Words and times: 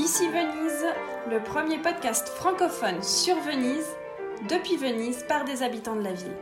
Ici 0.00 0.28
Venise, 0.28 0.86
le 1.28 1.42
premier 1.42 1.76
podcast 1.76 2.26
francophone 2.30 3.02
sur 3.02 3.36
Venise, 3.40 3.86
depuis 4.48 4.78
Venise 4.78 5.26
par 5.28 5.44
des 5.44 5.62
habitants 5.62 5.94
de 5.94 6.00
la 6.00 6.14
ville. 6.14 6.38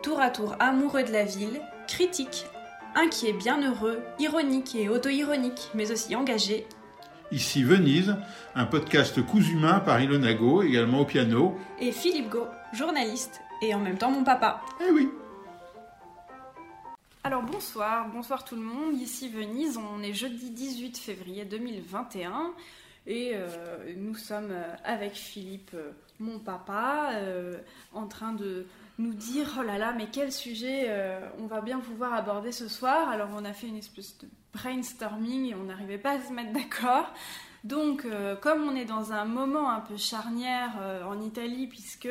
Tour 0.00 0.20
à 0.20 0.30
tour 0.30 0.54
amoureux 0.60 1.02
de 1.02 1.10
la 1.10 1.24
ville, 1.24 1.60
critiques, 1.88 2.46
inquiets, 2.94 3.32
bienheureux, 3.32 4.00
ironiques 4.20 4.76
et 4.76 4.88
auto-ironiques, 4.88 5.70
mais 5.74 5.90
aussi 5.90 6.14
engagés. 6.14 6.68
Ici 7.32 7.64
Venise, 7.64 8.14
un 8.54 8.64
podcast 8.64 9.20
cousu 9.26 9.56
main 9.56 9.80
par 9.80 10.00
Ilona 10.00 10.32
Go, 10.32 10.62
également 10.62 11.00
au 11.00 11.04
piano. 11.04 11.58
Et 11.80 11.90
Philippe 11.90 12.30
Go, 12.30 12.46
journaliste 12.72 13.40
et 13.60 13.74
en 13.74 13.80
même 13.80 13.98
temps 13.98 14.12
mon 14.12 14.22
papa. 14.22 14.62
Eh 14.80 14.92
oui 14.92 15.10
alors 17.26 17.42
bonsoir, 17.42 18.06
bonsoir 18.10 18.44
tout 18.44 18.54
le 18.54 18.60
monde. 18.60 19.00
Ici 19.00 19.30
Venise, 19.30 19.78
on 19.78 20.02
est 20.02 20.12
jeudi 20.12 20.50
18 20.50 20.98
février 20.98 21.46
2021 21.46 22.52
et 23.06 23.32
euh, 23.34 23.94
nous 23.96 24.14
sommes 24.14 24.50
euh, 24.50 24.74
avec 24.82 25.12
Philippe, 25.14 25.72
euh, 25.74 25.90
mon 26.20 26.38
papa, 26.38 27.10
en 27.92 28.06
train 28.06 28.32
de 28.32 28.66
nous 28.98 29.12
dire 29.12 29.56
oh 29.58 29.62
là 29.62 29.78
là, 29.78 29.92
mais 29.92 30.06
quel 30.10 30.30
sujet 30.30 30.88
on 31.40 31.46
va 31.46 31.60
bien 31.60 31.80
pouvoir 31.80 32.14
aborder 32.14 32.52
ce 32.52 32.68
soir. 32.68 33.08
Alors 33.08 33.30
on 33.34 33.44
a 33.44 33.52
fait 33.52 33.66
une 33.66 33.78
espèce 33.78 34.16
de 34.18 34.28
brainstorming 34.52 35.50
et 35.50 35.54
on 35.56 35.64
n'arrivait 35.64 35.98
pas 35.98 36.12
à 36.12 36.20
se 36.20 36.32
mettre 36.32 36.52
d'accord. 36.52 37.12
Donc, 37.64 38.06
comme 38.42 38.62
on 38.62 38.76
est 38.76 38.84
dans 38.84 39.12
un 39.12 39.24
moment 39.24 39.70
un 39.70 39.80
peu 39.80 39.96
charnière 39.96 40.78
en 41.04 41.20
Italie, 41.20 41.66
puisque 41.66 42.08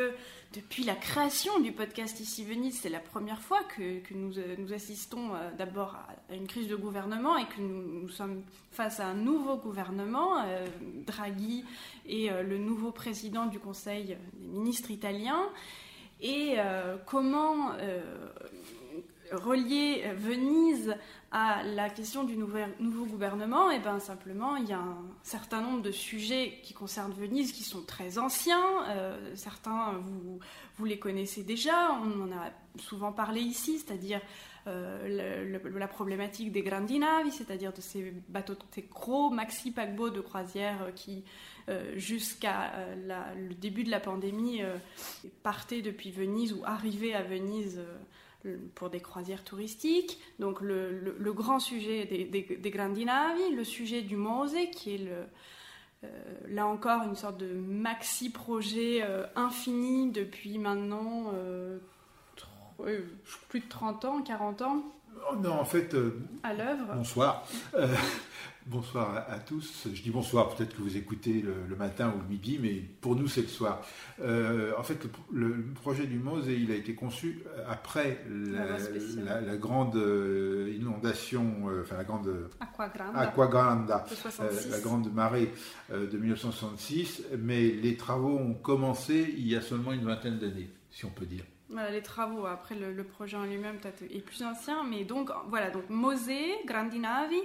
depuis 0.54 0.84
la 0.84 0.96
création 0.96 1.60
du 1.60 1.72
podcast 1.72 2.20
Ici 2.20 2.44
Venise, 2.44 2.80
c'est 2.80 2.90
la 2.90 3.00
première 3.00 3.42
fois 3.42 3.62
que, 3.76 4.02
nous, 4.14 4.38
euh, 4.38 4.56
nous, 4.60 4.72
assistons 4.72 5.34
euh, 5.34 5.50
d'abord 5.58 5.96
à 6.30 6.36
une 6.36 6.46
crise 6.46 6.68
de 6.68 6.76
gouvernement 6.76 7.38
et 7.38 7.46
que 7.46 7.60
nous, 7.60 8.08
sommes 8.10 8.44
face 8.72 9.00
à 9.00 9.08
un 9.08 9.16
nouveau 9.16 9.58
gouvernement, 9.58 10.44
euh, 10.46 10.68
Draghi 11.08 11.66
et 12.06 12.30
le 12.30 12.58
nouveau 12.58 12.92
président 12.92 13.48
du 13.48 13.60
Conseil 13.60 14.06
des 14.06 14.18
ministres 14.40 14.92
italiens. 14.92 15.50
Et 16.22 16.56
comment 17.06 17.72
relier 19.34 20.12
Venise 20.16 20.96
à 21.34 21.64
la 21.64 21.90
question 21.90 22.24
du 22.24 22.38
nouveau 22.38 23.06
gouvernement, 23.06 23.72
et 23.72 23.78
eh 23.78 23.80
ben 23.80 24.00
simplement, 24.00 24.56
il 24.56 24.70
y 24.70 24.72
a 24.72 24.78
un 24.78 25.04
certain 25.24 25.62
nombre 25.62 25.82
de 25.82 25.92
sujets 25.92 26.60
qui 26.62 26.76
concernent 26.76 27.12
Venise 27.12 27.52
qui 27.52 27.64
sont 27.64 27.82
très 27.82 28.20
anciens. 28.20 28.88
Euh, 28.90 29.36
certains, 29.36 29.94
vous, 29.94 30.40
vous 30.78 30.86
les 30.86 31.00
connaissez 31.00 31.42
déjà, 31.42 32.00
on 32.04 32.22
en 32.22 32.32
a 32.32 32.52
souvent 32.78 33.12
parlé 33.12 33.42
ici, 33.42 33.80
c'est-à-dire 33.80 34.22
euh, 34.68 35.60
la 35.74 35.88
problématique 35.88 36.52
des 36.52 36.62
grandi 36.62 37.00
navi, 37.00 37.32
c'est-à-dire 37.32 37.74
de 37.74 37.82
ces 37.82 38.14
bateaux, 38.30 38.54
ces 38.70 38.84
gros 38.84 39.32
maxi 39.32 39.72
paquebots 39.72 40.12
de 40.12 40.22
croisière 40.22 40.92
qui, 40.96 41.24
euh, 41.68 41.98
jusqu'à 41.98 42.74
le 43.36 43.56
début 43.56 43.84
de 43.84 43.92
la 43.92 44.00
pandémie, 44.00 44.62
partaient 45.42 45.82
depuis 45.82 46.12
Venise 46.12 46.54
ou 46.54 46.62
arrivaient 46.64 47.16
à 47.16 47.24
Venise 47.24 47.82
pour 48.76 48.90
des 48.90 49.00
croisières 49.00 49.44
touristiques. 49.44 50.20
Donc 50.40 50.62
le, 50.62 51.34
grand 51.34 51.60
sujet 51.60 52.06
des, 52.06 52.26
des, 52.26 52.70
grandi 52.70 53.06
navi, 53.06 53.56
le 53.56 53.64
sujet 53.64 54.02
du 54.02 54.16
Mose, 54.16 54.56
qui 54.72 54.96
est 54.96 55.08
euh, 56.04 56.10
là 56.50 56.68
encore 56.68 57.04
une 57.04 57.16
sorte 57.16 57.38
de 57.38 57.54
maxi 57.54 58.30
projet 58.30 59.02
euh, 59.04 59.26
infini 59.36 60.12
depuis 60.12 60.58
maintenant 60.58 61.32
euh, 61.34 61.80
plus 63.50 63.62
de 63.62 63.70
30 63.70 64.06
ans, 64.06 64.22
40 64.22 64.62
ans. 64.64 64.84
Oh 65.32 65.36
non, 65.36 65.54
en 65.54 65.66
fait. 65.66 65.96
à 66.44 66.54
l'œuvre. 66.54 66.94
Bonsoir. 66.96 67.46
Bonsoir 68.66 69.26
à, 69.30 69.40
tous. 69.40 69.88
Je 69.94 70.02
dis 70.02 70.10
bonsoir, 70.10 70.56
peut-être 70.56 70.78
que 70.78 70.82
vous 70.82 70.96
écoutez 70.96 71.42
le, 71.42 71.76
matin 71.76 72.14
ou 72.16 72.22
le 72.22 72.28
midi, 72.30 72.60
mais 72.62 72.76
pour 73.02 73.16
nous 73.18 73.28
c'est 73.28 73.42
le 73.42 73.48
soir. 73.48 73.82
Euh, 74.22 74.72
en 74.78 74.84
fait, 74.84 75.06
le, 75.34 75.66
projet 75.82 76.08
du 76.08 76.18
MOSE, 76.18 76.48
il 76.48 76.72
a 76.72 76.76
été 76.76 76.96
conçu 76.96 77.44
après 77.68 78.24
la, 78.30 79.58
grande 79.58 79.98
euh, 79.98 80.74
inondation, 80.80 81.68
euh, 81.68 81.82
enfin 81.82 81.98
la 81.98 82.06
grande 82.06 82.34
la 84.72 84.80
grande 84.80 85.14
marée 85.14 85.52
de 85.92 86.18
1966, 86.18 87.24
mais 87.38 87.70
les 87.70 87.98
travaux 87.98 88.38
ont 88.38 88.54
commencé 88.54 89.34
il 89.38 89.48
y 89.48 89.58
a 89.58 89.62
seulement 89.62 89.92
une 89.92 90.06
vingtaine 90.06 90.40
d'années, 90.40 90.70
si 90.90 91.04
on 91.04 91.10
peut 91.10 91.26
dire. 91.26 91.44
Voilà, 91.74 91.92
les 91.92 92.02
travaux, 92.02 92.46
après 92.46 92.76
le, 92.76 93.04
projet 93.04 93.36
en 93.36 93.44
lui-même 93.44 93.80
est 94.10 94.20
plus 94.20 94.44
ancien, 94.44 94.84
mais 94.84 95.04
donc 95.04 95.32
voilà, 95.48 95.70
donc 95.72 95.90
Mose, 95.90 96.30
Grandi 96.66 97.00
Navi, 97.00 97.42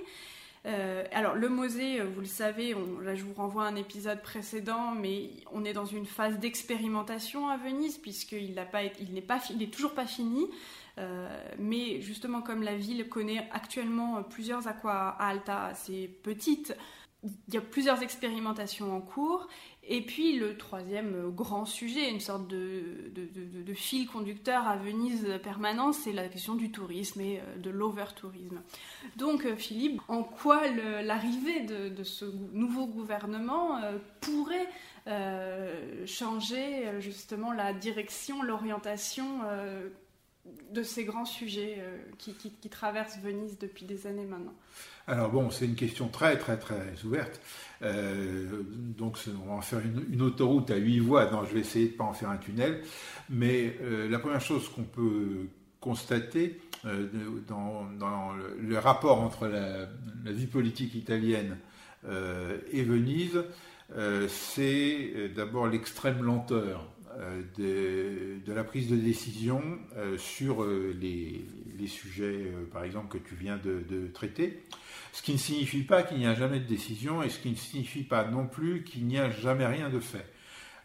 euh, 0.66 1.04
alors 1.12 1.34
le 1.34 1.48
Mosée, 1.48 2.00
euh, 2.00 2.04
vous 2.04 2.20
le 2.20 2.26
savez, 2.26 2.74
là 3.02 3.14
je 3.14 3.24
vous 3.24 3.34
renvoie 3.34 3.64
à 3.64 3.68
un 3.68 3.76
épisode 3.76 4.20
précédent, 4.22 4.92
mais 4.92 5.30
on 5.52 5.64
est 5.64 5.72
dans 5.72 5.86
une 5.86 6.04
phase 6.04 6.38
d'expérimentation 6.38 7.48
à 7.48 7.56
Venise 7.56 7.96
puisqu'il 7.98 8.54
n'est 8.54 8.64
pas, 8.64 8.82
il 8.84 9.18
il 9.50 9.62
est 9.62 9.72
toujours 9.72 9.94
pas 9.94 10.06
fini. 10.06 10.46
Euh, 10.98 11.28
mais 11.58 12.00
justement, 12.00 12.42
comme 12.42 12.62
la 12.62 12.76
ville 12.76 13.08
connaît 13.08 13.48
actuellement 13.52 14.22
plusieurs 14.24 14.66
aqua 14.66 15.10
alta 15.20 15.66
assez 15.66 16.08
petites, 16.24 16.76
il 17.22 17.54
y 17.54 17.56
a 17.56 17.60
plusieurs 17.60 18.02
expérimentations 18.02 18.94
en 18.94 19.00
cours 19.00 19.48
et 19.90 20.02
puis 20.02 20.38
le 20.38 20.56
troisième 20.56 21.14
euh, 21.14 21.28
grand 21.30 21.64
sujet, 21.64 22.10
une 22.10 22.20
sorte 22.20 22.46
de, 22.46 23.10
fil 23.74 24.06
conducteur 24.06 24.66
à 24.66 24.76
Venise 24.76 25.26
permanent, 25.42 25.92
c'est 25.92 26.12
la 26.12 26.28
question 26.28 26.54
du 26.54 26.70
tourisme 26.70 27.20
et 27.20 27.38
euh, 27.38 27.58
de 27.58 27.70
l'over-tourisme. 27.70 28.60
Donc 29.16 29.46
euh, 29.46 29.56
Philippe, 29.56 30.00
en 30.08 30.22
quoi 30.22 30.66
l'arrivée 31.02 31.60
de, 31.60 32.02
ce 32.04 32.26
nouveau 32.52 32.86
gouvernement 32.86 33.80
pourrait 34.20 34.68
changer 36.06 37.00
justement 37.00 37.52
la 37.52 37.72
direction, 37.72 38.42
l'orientation 38.42 39.40
de 40.72 40.82
ces 40.82 41.04
grands 41.04 41.24
sujets 41.24 41.82
qui, 42.18 42.34
qui 42.34 42.68
traversent 42.68 43.18
Venise 43.18 43.58
depuis 43.58 43.84
des 43.84 44.06
années 44.06 44.26
maintenant 44.26 44.54
alors 45.08 45.30
bon, 45.30 45.48
c'est 45.48 45.64
une 45.64 45.74
question 45.74 46.08
très 46.08 46.36
très 46.36 46.58
très 46.58 46.92
ouverte. 47.02 47.40
Euh, 47.80 48.62
donc 48.98 49.18
on 49.42 49.48
va 49.48 49.54
en 49.54 49.62
faire 49.62 49.80
une, 49.80 50.20
autoroute 50.20 50.70
à 50.70 50.76
huit 50.76 51.00
voies. 51.00 51.30
Non, 51.30 51.46
je 51.46 51.54
vais 51.54 51.60
essayer 51.60 51.88
de 51.88 51.94
pas 51.94 52.04
en 52.04 52.12
faire 52.12 52.28
un 52.28 52.36
tunnel. 52.36 52.82
Mais 53.30 53.74
euh, 53.80 54.08
la 54.10 54.18
première 54.18 54.42
chose 54.42 54.68
qu'on 54.68 54.84
peut 54.84 55.48
constater 55.80 56.60
euh, 56.84 57.06
dans, 57.48 57.86
le, 58.60 58.78
rapport 58.78 59.22
entre 59.22 59.46
la, 59.46 59.86
vie 60.30 60.46
politique 60.46 60.94
italienne 60.94 61.56
et 62.72 62.82
Venise, 62.82 63.42
c'est 64.28 65.32
d'abord 65.34 65.66
l'extrême 65.66 66.22
lenteur 66.22 66.86
de, 67.58 68.40
la 68.46 68.64
prise 68.64 68.88
de 68.88 68.96
décision 68.96 69.62
sur 70.16 70.64
les, 70.64 71.44
sujets, 71.86 72.52
par 72.72 72.84
exemple, 72.84 73.18
que 73.18 73.22
tu 73.22 73.34
viens 73.34 73.58
de 73.58 74.08
traiter. 74.14 74.62
Ce 75.12 75.22
qui 75.22 75.32
ne 75.32 75.38
signifie 75.38 75.82
pas 75.82 76.02
qu'il 76.02 76.18
n'y 76.18 76.26
a 76.26 76.34
jamais 76.34 76.60
de 76.60 76.66
décision 76.66 77.22
et 77.22 77.28
ce 77.28 77.38
qui 77.38 77.50
ne 77.50 77.56
signifie 77.56 78.04
pas 78.04 78.24
non 78.28 78.46
plus 78.46 78.84
qu'il 78.84 79.06
n'y 79.06 79.18
a 79.18 79.30
jamais 79.30 79.66
rien 79.66 79.90
de 79.90 79.98
fait. 79.98 80.26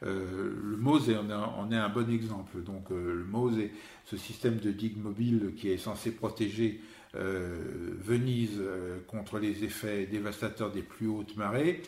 Euh, 0.05 0.53
le 0.61 0.77
MOSE 0.77 1.09
en 1.09 1.71
est 1.71 1.75
un 1.75 1.89
bon 1.89 2.09
exemple. 2.09 2.61
Donc 2.63 2.91
euh, 2.91 3.15
le 3.15 3.23
MOSE, 3.23 3.69
ce 4.05 4.17
système 4.17 4.57
de 4.57 4.71
digue 4.71 4.97
mobile 4.97 5.53
qui 5.55 5.69
est 5.69 5.77
censé 5.77 6.11
protéger 6.11 6.81
euh, 7.15 7.93
Venise 7.99 8.61
contre 9.07 9.39
les 9.39 9.63
effets 9.63 10.05
dévastateurs 10.05 10.71
des 10.71 10.81
plus 10.81 11.07
hautes 11.07 11.37
marées, 11.37 11.81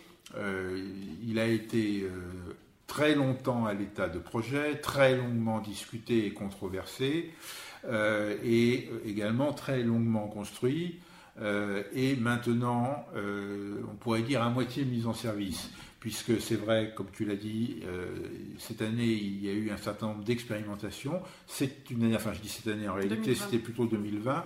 il 1.23 1.39
a 1.39 1.47
été 1.47 2.07
très 2.87 3.15
longtemps 3.15 3.65
à 3.65 3.73
l'état 3.73 4.09
de 4.09 4.19
projet, 4.19 4.75
très 4.75 5.15
longuement 5.15 5.59
discuté 5.59 6.25
et 6.25 6.31
controversé, 6.31 7.31
et 8.43 8.89
également 9.05 9.53
très 9.53 9.83
longuement 9.83 10.27
construit. 10.27 10.99
Euh, 11.41 11.83
et 11.93 12.15
maintenant, 12.15 13.05
euh, 13.15 13.81
on 13.91 13.95
pourrait 13.95 14.21
dire 14.21 14.41
à 14.41 14.49
moitié 14.49 14.85
mise 14.85 15.05
en 15.05 15.13
service, 15.13 15.69
puisque 16.05 16.39
c'est 16.39 16.55
vrai, 16.55 16.93
comme 16.95 17.07
tu 17.11 17.25
l'as 17.25 17.35
dit, 17.35 17.77
euh, 17.83 18.05
cette 18.59 18.83
année, 18.83 19.07
il 19.07 19.43
y 19.43 19.49
a 19.49 19.53
eu 19.53 19.71
un 19.71 19.77
certain 19.77 20.05
nombre 20.05 20.23
d'expérimentations. 20.23 21.19
C'est 21.47 21.89
une 21.89 22.03
année, 22.03 22.15
enfin 22.15 22.31
je 22.31 22.41
dis 22.41 22.47
cette 22.47 22.67
année, 22.67 22.87
en 22.87 22.93
réalité 22.93 23.33
c'était 23.33 23.57
plutôt 23.57 23.87
2020, 23.87 24.43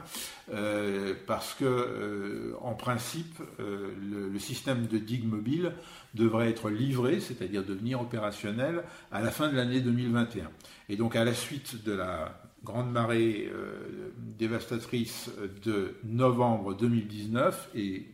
parce 1.27 1.53
que 1.56 2.56
en 2.61 2.75
principe, 2.75 3.39
le, 3.57 4.29
le, 4.29 4.39
système 4.39 4.88
de 4.88 4.97
digue 4.97 5.25
mobile 5.25 5.73
devrait 6.13 6.50
être 6.50 6.69
livré, 6.69 7.19
c'est-à-dire 7.19 7.65
devenir 7.65 8.00
opérationnel, 8.00 8.85
à 9.11 9.21
la 9.21 9.29
fin 9.29 9.50
de 9.50 9.57
l'année 9.57 9.81
2021. 9.81 10.50
Et 10.88 10.95
donc 10.95 11.17
à 11.17 11.25
la 11.25 11.33
suite 11.33 11.83
de 11.83 11.91
la 11.91 12.41
grande 12.63 12.89
marée 12.89 13.50
euh, 13.53 14.13
dévastatrice 14.17 15.29
de 15.65 15.97
novembre 16.06 16.73
2019 16.73 17.71
et 17.75 18.07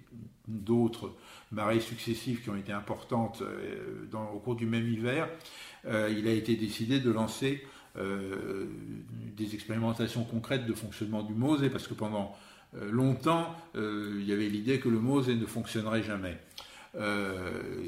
d'autres 0.47 1.13
marées 1.55 1.79
successives 1.79 2.41
qui 2.41 2.49
ont 2.49 2.55
été 2.55 2.71
importantes 2.71 3.41
euh, 3.41 4.05
au 4.33 4.39
cours 4.39 4.55
du 4.55 4.65
même 4.65 4.87
hiver, 4.87 5.27
euh, 5.85 6.13
il 6.15 6.27
a 6.27 6.31
été 6.31 6.55
décidé 6.55 6.99
de 6.99 7.11
lancer 7.11 7.65
des 9.37 9.55
expérimentations 9.55 10.25
concrètes 10.25 10.65
de 10.65 10.73
fonctionnement 10.73 11.23
du 11.23 11.33
MOSE 11.33 11.69
parce 11.71 11.87
que 11.87 11.93
pendant 11.93 12.35
longtemps, 12.91 13.55
il 13.73 14.25
y 14.25 14.33
avait 14.33 14.49
l'idée 14.49 14.81
que 14.81 14.89
le 14.89 14.99
MOSE 14.99 15.29
ne 15.29 15.45
fonctionnerait 15.45 16.03
jamais. 16.03 16.37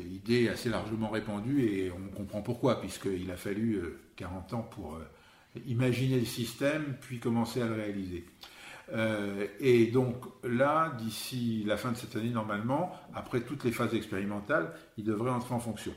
idée 0.09 0.47
assez 0.47 0.69
largement 0.69 1.09
répandue 1.09 1.61
et 1.63 1.91
on 1.91 2.15
comprend 2.15 2.41
pourquoi, 2.41 2.79
puisqu'il 2.79 3.29
a 3.31 3.35
fallu 3.35 3.81
40 4.15 4.53
ans 4.53 4.61
pour 4.61 4.97
imaginer 5.65 6.21
le 6.21 6.25
système, 6.25 6.95
puis 7.01 7.19
commencer 7.19 7.61
à 7.61 7.67
le 7.67 7.73
réaliser. 7.73 8.23
Euh, 8.93 9.47
et 9.59 9.87
donc 9.87 10.15
là, 10.43 10.93
d'ici 10.97 11.63
la 11.65 11.77
fin 11.77 11.91
de 11.91 11.97
cette 11.97 12.15
année, 12.15 12.29
normalement, 12.29 12.95
après 13.13 13.41
toutes 13.41 13.63
les 13.63 13.71
phases 13.71 13.93
expérimentales, 13.93 14.71
il 14.97 15.03
devrait 15.03 15.31
entrer 15.31 15.53
en 15.53 15.59
fonction. 15.59 15.93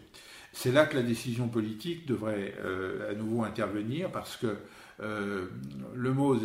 C'est 0.53 0.73
là 0.73 0.87
que 0.87 0.97
la 0.97 1.03
décision 1.03 1.49
politique 1.49 2.07
devrait 2.07 2.55
euh, 2.61 3.13
à 3.13 3.15
nouveau 3.15 3.45
intervenir 3.45 4.11
parce 4.11 4.37
que 4.37 4.57
euh, 5.01 5.47
le 5.95 6.13
MOSE 6.13 6.43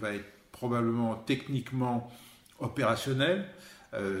va 0.00 0.14
être 0.14 0.24
probablement 0.50 1.16
techniquement 1.16 2.10
opérationnel 2.58 3.46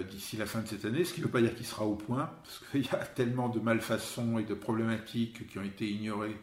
d'ici 0.08 0.36
la 0.36 0.46
fin 0.46 0.60
de 0.60 0.68
cette 0.68 0.84
année, 0.84 1.04
ce 1.04 1.12
qui 1.12 1.20
ne 1.20 1.26
veut 1.26 1.32
pas 1.32 1.40
dire 1.40 1.52
qu'il 1.52 1.66
sera 1.66 1.84
au 1.84 1.96
point, 1.96 2.30
parce 2.44 2.62
qu'il 2.70 2.82
y 2.82 2.88
a 2.90 3.04
tellement 3.04 3.48
de 3.48 3.58
malfaçons 3.58 4.38
et 4.38 4.44
de 4.44 4.54
problématiques 4.54 5.48
qui 5.48 5.58
ont 5.58 5.64
été 5.64 5.90
ignorées 5.90 6.36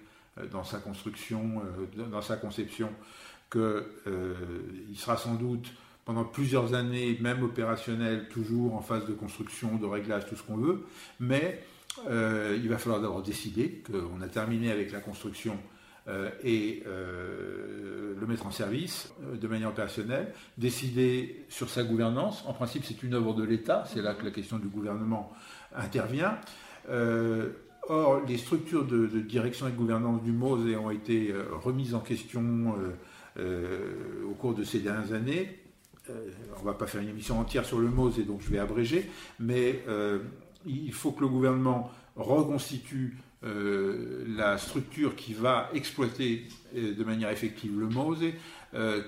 dans 0.51 0.65
sa 0.65 0.79
construction, 0.79 1.61
dans 1.95 2.21
sa 2.21 2.35
conception, 2.35 2.89
qu'il 3.51 3.61
euh, 3.61 4.33
sera 4.95 5.17
sans 5.17 5.35
doute 5.35 5.73
pendant 6.05 6.23
plusieurs 6.23 6.73
années, 6.73 7.17
même 7.21 7.43
opérationnel, 7.43 8.27
toujours 8.29 8.75
en 8.75 8.81
phase 8.81 9.05
de 9.05 9.13
construction, 9.13 9.75
de 9.75 9.85
réglage, 9.85 10.25
tout 10.27 10.35
ce 10.35 10.43
qu'on 10.43 10.57
veut, 10.57 10.85
mais 11.19 11.61
euh, 12.09 12.57
il 12.61 12.69
va 12.69 12.77
falloir 12.77 13.01
d'abord 13.01 13.21
décider 13.21 13.83
qu'on 13.85 14.21
a 14.21 14.27
terminé 14.27 14.71
avec 14.71 14.91
la 14.91 14.99
construction 14.99 15.57
euh, 16.07 16.31
et 16.43 16.83
le 16.85 18.25
mettre 18.25 18.47
en 18.47 18.51
service 18.51 19.13
de 19.39 19.47
manière 19.47 19.69
opérationnelle, 19.69 20.33
décider 20.57 21.45
sur 21.49 21.69
sa 21.69 21.83
gouvernance. 21.83 22.43
En 22.47 22.53
principe, 22.53 22.83
c'est 22.85 23.03
une 23.03 23.13
œuvre 23.13 23.33
de 23.33 23.43
l'État, 23.43 23.83
c'est 23.85 24.01
là 24.01 24.13
que 24.13 24.23
la 24.23 24.31
question 24.31 24.57
du 24.57 24.67
gouvernement 24.67 25.33
intervient. 25.75 26.37
or, 26.87 28.21
les 28.27 28.37
structures 28.37 28.85
de, 28.85 29.05
de, 29.07 29.19
direction 29.19 29.67
et 29.67 29.71
de 29.71 29.75
gouvernance 29.75 30.23
du 30.23 30.31
MOSE 30.31 30.75
ont 30.77 30.91
été 30.91 31.33
remises 31.63 31.93
en 31.93 31.99
question 31.99 32.75
euh, 33.37 34.25
au 34.29 34.33
cours 34.33 34.53
de 34.53 34.65
ces 34.65 34.79
dernières 34.79 35.13
années. 35.13 35.57
Euh, 36.09 36.29
on 36.57 36.59
ne 36.59 36.65
va 36.65 36.73
pas 36.73 36.85
faire 36.85 37.01
une 37.01 37.07
émission 37.07 37.39
entière 37.39 37.63
sur 37.63 37.79
le 37.79 37.87
MOSE 37.87 38.19
et 38.19 38.23
donc 38.23 38.41
je 38.41 38.49
vais 38.49 38.59
abréger, 38.59 39.09
mais 39.39 39.83
euh, 39.87 40.19
il 40.65 40.91
faut 40.91 41.11
que 41.11 41.21
le 41.21 41.29
gouvernement 41.29 41.89
reconstitue 42.15 43.17
la 43.43 44.59
structure 44.59 45.15
qui 45.15 45.33
va 45.33 45.71
exploiter 45.73 46.45
de 46.75 47.03
manière 47.03 47.31
effective 47.31 47.71
le 47.79 47.87
MOSE, 47.87 48.33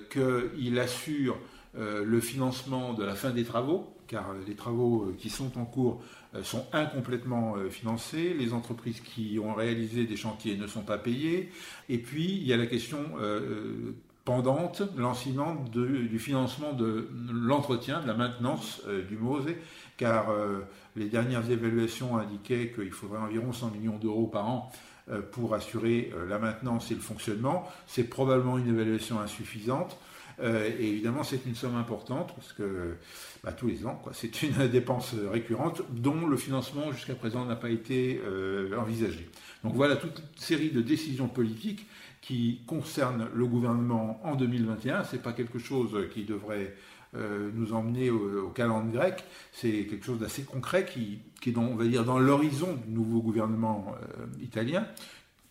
qu'il 0.09 0.79
assure 0.79 1.37
le 1.75 2.19
financement 2.19 2.95
de 2.95 3.03
la 3.03 3.13
fin 3.13 3.29
des 3.29 3.43
travaux, 3.43 3.95
car 4.07 4.33
les 4.47 4.55
travaux 4.55 5.13
qui 5.19 5.29
sont 5.29 5.55
en 5.59 5.65
cours 5.65 6.01
sont 6.41 6.65
incomplètement 6.73 7.57
financés, 7.69 8.33
les 8.33 8.53
entreprises 8.53 9.01
qui 9.01 9.37
ont 9.37 9.53
réalisé 9.53 10.05
des 10.05 10.17
chantiers 10.17 10.57
ne 10.57 10.65
sont 10.65 10.81
pas 10.81 10.97
payées, 10.97 11.51
et 11.87 11.99
puis 11.99 12.25
il 12.25 12.47
y 12.47 12.53
a 12.53 12.57
la 12.57 12.65
question 12.65 13.03
pendante 14.25 14.81
l'enseignement 14.95 15.55
du 15.73 16.19
financement 16.19 16.73
de 16.73 17.09
l'entretien, 17.31 18.01
de 18.01 18.07
la 18.07 18.13
maintenance 18.13 18.81
euh, 18.87 19.01
du 19.03 19.17
MOSE, 19.17 19.53
car 19.97 20.29
euh, 20.29 20.61
les 20.95 21.09
dernières 21.09 21.49
évaluations 21.51 22.17
indiquaient 22.17 22.71
qu'il 22.71 22.91
faudrait 22.91 23.19
environ 23.19 23.51
100 23.51 23.71
millions 23.71 23.97
d'euros 23.97 24.27
par 24.27 24.47
an 24.47 24.71
euh, 25.11 25.21
pour 25.21 25.53
assurer 25.53 26.13
la 26.29 26.39
maintenance 26.39 26.89
et 26.91 26.95
le 26.95 27.01
fonctionnement. 27.01 27.67
C'est 27.85 28.05
probablement 28.05 28.57
une 28.57 28.69
évaluation 28.69 29.19
insuffisante. 29.19 29.97
et 30.41 30.87
évidemment, 30.87 31.23
c'est 31.23 31.45
une 31.45 31.55
somme 31.55 31.75
importante 31.75 32.33
parce 32.33 32.53
que 32.53 32.95
bah, 33.43 33.51
tous 33.51 33.67
les 33.67 33.85
ans, 33.85 34.01
c'est 34.13 34.41
une 34.41 34.67
dépense 34.71 35.13
récurrente 35.29 35.81
dont 35.91 36.25
le 36.25 36.37
financement 36.37 36.93
jusqu'à 36.93 37.15
présent 37.15 37.45
n'a 37.45 37.57
pas 37.57 37.69
été 37.69 38.21
envisagé. 38.77 39.29
Donc 39.65 39.75
voilà 39.75 39.97
toute 39.97 40.19
une 40.19 40.41
série 40.41 40.71
de 40.71 40.81
décisions 40.81 41.27
politiques 41.27 41.85
qui 42.23 42.61
concerne 42.65 43.27
le 43.33 43.45
gouvernement 43.45 44.21
en 44.23 44.35
2021. 44.35 45.03
Ce 45.03 45.15
n'est 45.15 45.21
pas 45.21 45.33
quelque 45.33 45.59
chose 45.59 46.07
qui 46.13 46.23
devrait 46.23 46.73
euh, 47.15 47.51
nous 47.53 47.73
emmener 47.73 48.09
au, 48.09 48.49
calendrier 48.49 48.97
grec. 48.97 49.25
C'est 49.51 49.85
quelque 49.87 50.05
chose 50.05 50.19
d'assez 50.19 50.43
concret 50.43 50.85
qui, 50.85 51.19
est, 51.45 51.51
dans, 51.51 51.63
on 51.63 51.75
va 51.75 51.85
dire, 51.85 52.05
dans 52.05 52.19
l'horizon 52.19 52.79
du 52.87 52.93
nouveau 52.93 53.21
gouvernement 53.21 53.93
euh, 54.01 54.25
italien. 54.41 54.87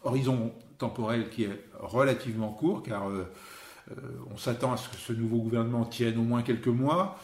Horizon 0.03 0.53
temporel 0.79 1.29
qui 1.29 1.45
est 1.45 1.61
relativement 1.79 2.49
court, 2.49 2.83
car 2.83 3.11
euh, 3.11 3.25
on 4.33 4.39
s'attend 4.39 4.73
à 4.73 4.79
ce 4.79 4.89
que 4.89 4.97
ce 4.97 5.13
nouveau 5.13 5.39
gouvernement 5.39 5.85
tienne 5.85 6.19
au 6.19 6.23
moins 6.23 6.43
quelques 6.43 6.69
mois, 6.69 7.19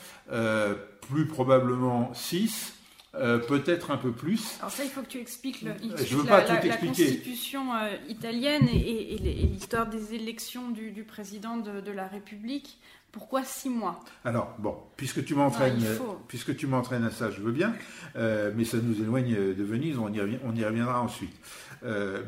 plus 1.09 1.27
probablement 1.27 2.13
six. 2.13 2.78
Euh, 3.21 3.39
peut-être 3.39 3.91
un 3.91 3.97
peu 3.97 4.13
plus. 4.13 4.57
Alors 4.61 4.71
ça, 4.71 4.85
il 4.85 4.91
faut 4.91 5.03
que 5.03 5.09
tu 5.09 5.19
expliques, 5.19 5.63
le, 5.63 5.73
Je 5.97 6.17
veux 6.17 6.25
pas 6.25 6.45
la, 6.45 6.57
tout 6.57 6.87
constitution 6.87 7.75
euh, 7.75 7.97
italienne 8.09 8.69
et, 8.69 9.17
l'histoire 9.19 9.89
des 9.89 10.15
élections 10.15 10.71
du, 10.71 11.03
président 11.03 11.57
de, 11.57 11.91
la 11.91 12.07
République. 12.07 12.79
Pourquoi 13.11 13.43
six 13.43 13.71
mois? 13.71 14.01
Alors 14.25 14.55
bon, 14.59 14.77
puisque 14.97 15.25
tu 15.25 15.35
m'entraînes, 15.35 15.83
puisque 16.29 16.55
tu 16.57 16.67
m'entraînes 16.67 17.05
à 17.05 17.11
ça, 17.11 17.31
je 17.31 17.41
veux 17.41 17.53
bien, 17.53 17.75
euh, 18.17 18.53
mais 18.55 18.65
ça 18.65 18.77
nous 18.77 19.01
éloigne 19.01 19.35
de 19.35 19.65
Venise. 19.65 19.99
On 19.99 20.13
y, 20.13 20.21
on 20.45 20.55
y 20.55 20.65
reviendra 20.65 21.01
ensuite. 21.01 21.35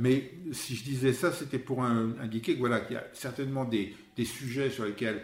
mais 0.01 0.33
si 0.53 0.75
je 0.75 0.83
disais 0.83 1.13
ça, 1.13 1.33
c'était 1.33 1.59
pour 1.59 1.85
indiquer 1.85 2.55
que 2.55 2.59
voilà 2.59 2.81
qu'il 2.81 2.95
y 2.95 2.99
a 2.99 3.05
certainement 3.13 3.65
des, 3.65 3.95
des 4.17 4.25
sujets 4.25 4.71
sur 4.71 4.85
lesquels 4.85 5.23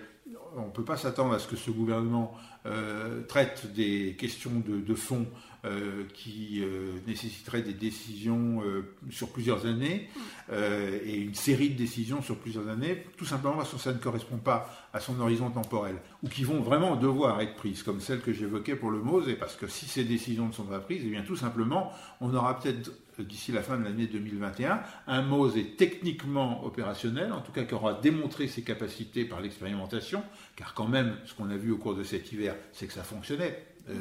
on 0.57 0.67
ne 0.67 0.71
peut 0.71 0.85
pas 0.85 0.97
s'attendre 0.97 1.35
à 1.35 1.39
ce 1.39 1.47
que 1.47 1.57
ce 1.57 1.71
gouvernement 1.71 2.35
euh, 2.67 3.23
traite 3.23 3.73
des 3.75 4.17
questions 4.19 4.63
de, 4.67 4.95
fond 4.95 5.27
euh, 5.67 6.05
qui 6.15 6.63
euh, 6.63 6.93
nécessiteraient 7.07 7.63
des 7.63 7.75
décisions 7.75 8.63
sur 9.11 9.31
plusieurs 9.31 9.67
années 9.67 10.09
et 10.53 11.17
une 11.17 11.35
série 11.35 11.71
de 11.71 11.77
décisions 11.77 12.23
sur 12.23 12.39
plusieurs 12.39 12.69
années, 12.69 13.05
tout 13.17 13.25
simplement 13.25 13.57
parce 13.57 13.73
que 13.73 13.79
ça 13.79 13.93
ne 13.93 13.99
correspond 13.99 14.39
pas 14.39 14.89
à 14.93 15.01
son 15.01 15.19
horizon 15.21 15.51
temporel, 15.51 15.97
ou 16.23 16.29
qui 16.29 16.45
vont 16.45 16.61
vraiment 16.61 16.97
devoir 16.97 17.41
être 17.41 17.55
prises, 17.55 17.83
comme 17.83 18.01
celle 18.01 18.21
que 18.21 18.33
j'évoquais 18.33 18.77
pour 18.77 18.91
le 18.91 19.01
MOSE, 19.01 19.29
et 19.29 19.35
parce 19.35 19.57
que 19.57 19.67
si 19.67 19.87
ces 19.87 20.05
décisions 20.05 20.47
ne 20.47 20.53
sont 20.53 20.65
pas 20.65 20.79
prises, 20.79 21.03
eh 21.05 21.11
bien 21.11 21.23
tout 21.23 21.37
simplement, 21.37 21.93
on 22.21 22.33
aura 22.35 22.59
peut-être 22.59 22.93
d'ici 23.23 23.53
la 23.53 23.63
fin 23.63 23.79
de 23.79 23.85
l'année 23.85 24.07
2021, 24.07 24.81
un 25.07 25.23
MOSE 25.23 25.57
est 25.57 25.77
techniquement 25.77 26.65
opérationnel, 26.65 27.33
en 27.33 27.41
tout 27.41 27.53
cas 27.53 27.65
qui 27.65 27.75
aura 27.75 27.95
démontré 27.95 28.49
ses 28.49 28.63
capacités 28.63 29.25
par 29.25 29.41
l'expérimentation, 29.41 30.23
car 30.55 30.75
quand 30.75 30.89
même, 30.89 31.17
ce 31.25 31.35
qu'on 31.35 31.51
a 31.51 31.57
vu 31.57 31.73
au 31.73 31.79
cours 31.79 31.95
de 31.95 32.03
cet 32.03 32.33
hiver, 32.33 32.55
c'est 32.73 32.87
que 32.87 32.93
ça 32.93 33.03
fonctionnait. 33.03 33.67
Euh, 33.89 33.95
mhm. 33.95 34.01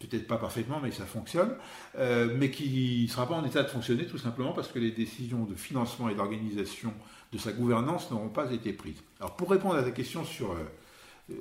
Peut-être 0.00 0.26
pas 0.26 0.38
parfaitement, 0.38 0.80
mais 0.82 0.90
ça 0.90 1.04
fonctionne, 1.04 1.54
euh, 1.96 2.34
mais 2.36 2.50
qui 2.50 3.04
ne 3.06 3.12
sera 3.12 3.28
pas 3.28 3.34
en 3.34 3.44
état 3.44 3.62
de 3.62 3.68
fonctionner 3.68 4.06
tout 4.06 4.18
simplement 4.18 4.52
parce 4.52 4.68
que 4.68 4.78
les 4.78 4.90
décisions 4.90 5.44
de 5.44 5.54
financement 5.54 6.08
et 6.08 6.14
d'organisation 6.14 6.92
de 7.32 7.38
sa 7.38 7.52
gouvernance 7.52 8.10
n'auront 8.10 8.30
pas 8.30 8.50
été 8.50 8.72
prises. 8.72 9.02
Alors 9.20 9.36
pour 9.36 9.50
répondre 9.50 9.76
à 9.76 9.82
ta 9.82 9.90
question 9.90 10.24
sur 10.24 10.52
euh, 10.52 10.64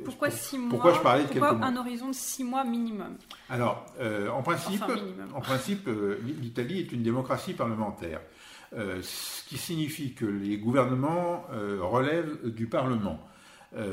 pourquoi 0.05 0.29
six 0.29 0.57
mois 0.57 0.69
Pourquoi 0.69 0.93
je 0.93 0.99
parlais 0.99 1.23
de 1.23 1.29
pourquoi 1.29 1.49
un 1.49 1.75
horizon 1.75 2.09
de 2.09 2.13
six 2.13 2.43
mois 2.43 2.63
minimum? 2.63 3.15
Alors, 3.49 3.85
euh, 3.99 4.29
en 4.29 4.43
principe, 4.43 4.83
en 5.33 5.41
principe 5.41 5.87
euh, 5.87 6.19
l'Italie 6.41 6.79
est 6.79 6.91
une 6.91 7.03
démocratie 7.03 7.53
parlementaire, 7.53 8.21
euh, 8.73 8.99
ce 9.01 9.43
qui 9.47 9.57
signifie 9.57 10.13
que 10.13 10.25
les 10.25 10.57
gouvernements 10.57 11.45
relèvent 11.81 12.49
du 12.49 12.67
Parlement, 12.67 13.19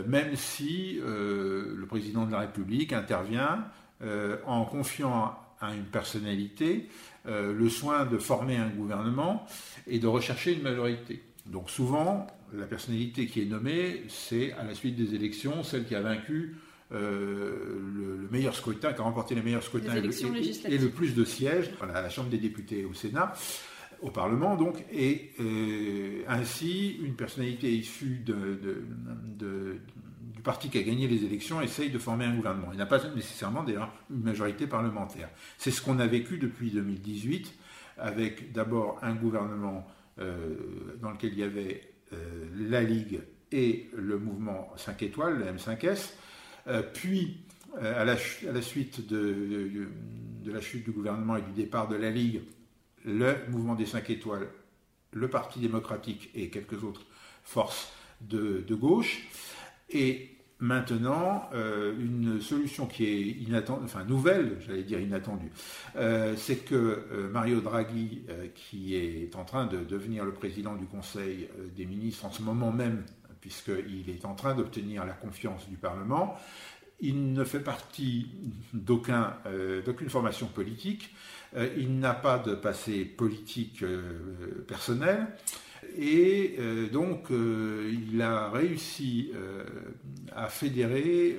même 0.06 0.36
si 0.36 1.00
le 1.02 1.84
président 1.88 2.26
de 2.26 2.32
la 2.32 2.40
République 2.40 2.92
intervient 2.92 3.64
en 4.02 4.64
confiant 4.64 5.34
à 5.60 5.74
une 5.74 5.84
personnalité 5.84 6.88
le 7.24 7.68
soin 7.68 8.04
de 8.04 8.18
former 8.18 8.56
un 8.56 8.68
gouvernement 8.68 9.46
et 9.86 9.98
de 9.98 10.06
rechercher 10.06 10.52
une 10.52 10.62
majorité. 10.62 11.22
Donc 11.46 11.70
souvent, 11.70 12.26
la 12.54 12.66
personnalité 12.66 13.26
qui 13.26 13.42
est 13.42 13.46
nommée, 13.46 14.02
c'est 14.08 14.52
à 14.52 14.64
la 14.64 14.74
suite 14.74 14.96
des 14.96 15.14
élections, 15.14 15.62
celle 15.62 15.84
qui 15.84 15.94
a 15.94 16.00
vaincu 16.00 16.56
euh, 16.92 17.80
le, 17.96 18.28
meilleur 18.30 18.54
scrutin, 18.54 18.92
qui 18.92 19.00
a 19.00 19.04
remporté 19.04 19.34
les 19.34 19.42
meilleurs 19.42 19.62
scrutins 19.62 19.94
et, 19.94 20.00
le, 20.00 20.88
plus 20.88 21.14
de 21.14 21.24
sièges 21.24 21.70
à 21.80 22.00
la 22.00 22.08
Chambre 22.08 22.28
des 22.28 22.38
députés 22.38 22.80
et 22.80 22.84
au 22.84 22.94
Sénat, 22.94 23.32
au 24.02 24.10
Parlement 24.10 24.56
donc, 24.56 24.84
et 24.92 25.32
euh, 25.40 26.22
ainsi 26.28 26.98
une 27.02 27.14
personnalité 27.14 27.72
issue 27.72 28.22
du 30.34 30.42
parti 30.42 30.68
qui 30.70 30.78
a 30.78 30.82
gagné 30.82 31.06
les 31.06 31.24
élections 31.24 31.60
essaye 31.60 31.90
de 31.90 31.98
former 31.98 32.24
un 32.24 32.34
gouvernement. 32.34 32.68
Il 32.72 32.78
n'a 32.78 32.86
pas 32.86 33.02
nécessairement 33.14 33.62
d'ailleurs 33.62 33.92
une 34.10 34.22
majorité 34.22 34.66
parlementaire. 34.66 35.28
C'est 35.56 35.70
ce 35.70 35.80
qu'on 35.80 35.98
a 35.98 36.06
vécu 36.06 36.38
depuis 36.38 36.70
2018, 36.70 37.54
avec 37.98 38.52
d'abord 38.52 38.98
un 39.02 39.14
gouvernement 39.14 39.86
euh, 40.18 40.96
dans 41.00 41.10
lequel 41.10 41.32
il 41.32 41.38
y 41.38 41.42
avait 41.42 41.92
euh, 42.12 42.46
la 42.68 42.82
Ligue 42.82 43.20
et 43.52 43.88
le 43.94 44.18
mouvement 44.18 44.72
5 44.76 45.02
étoiles, 45.02 45.38
le 45.38 45.44
M5S, 45.44 46.14
euh, 46.66 46.82
puis 46.82 47.42
à 47.80 48.04
la, 48.06 48.16
suite 48.16 49.06
de, 49.06 49.88
la 50.46 50.60
chute 50.62 50.84
du 50.84 50.92
gouvernement 50.92 51.36
et 51.36 51.42
du 51.42 51.52
départ 51.52 51.88
de 51.88 51.96
la 51.96 52.10
Ligue, 52.10 52.40
le 53.04 53.36
mouvement 53.50 53.74
des 53.74 53.84
5 53.84 54.08
étoiles, 54.08 54.48
le 55.12 55.28
Parti 55.28 55.60
démocratique 55.60 56.30
et 56.34 56.48
quelques 56.48 56.82
autres 56.84 57.04
forces 57.44 57.92
de 58.22 58.74
gauche. 58.74 59.28
Et 59.90 60.30
maintenant 60.58 61.50
une 61.52 62.40
solution 62.40 62.86
qui 62.86 63.04
est 63.04 63.20
inattendue, 63.46 63.84
enfin 63.84 64.04
nouvelle, 64.04 64.56
j'allais 64.66 64.82
dire 64.84 64.98
inattendue. 64.98 65.50
c'est 66.36 66.64
que 66.64 67.28
Mario 67.30 67.60
Draghi, 67.60 68.22
qui 68.54 68.96
est 68.96 69.36
en 69.36 69.44
train 69.44 69.66
de 69.66 69.84
devenir 69.84 70.24
le 70.24 70.32
président 70.32 70.74
du 70.74 70.86
Conseil 70.86 71.48
des 71.76 71.84
ministres 71.84 72.24
en 72.24 72.32
ce 72.32 72.40
moment 72.40 72.72
même, 72.72 73.04
puisqu'il 73.42 74.08
est 74.08 74.24
en 74.24 74.34
train 74.34 74.54
d'obtenir 74.54 75.04
la 75.04 75.12
confiance 75.12 75.68
du 75.68 75.76
Parlement, 75.76 76.36
il 77.00 77.32
ne 77.32 77.44
fait 77.44 77.60
partie 77.60 78.26
d'aucune 78.72 80.08
formation 80.08 80.46
politique. 80.46 81.14
Euh, 81.54 81.68
il 81.76 81.98
n'a 81.98 82.14
pas 82.14 82.38
de 82.38 82.54
passé 82.54 83.04
politique 83.04 83.82
euh, 83.82 84.64
personnel. 84.66 85.26
Et 85.98 86.56
euh, 86.58 86.88
donc, 86.88 87.28
il 87.30 88.20
a 88.22 88.50
réussi 88.50 89.30
à 90.34 90.48
fédérer 90.48 91.36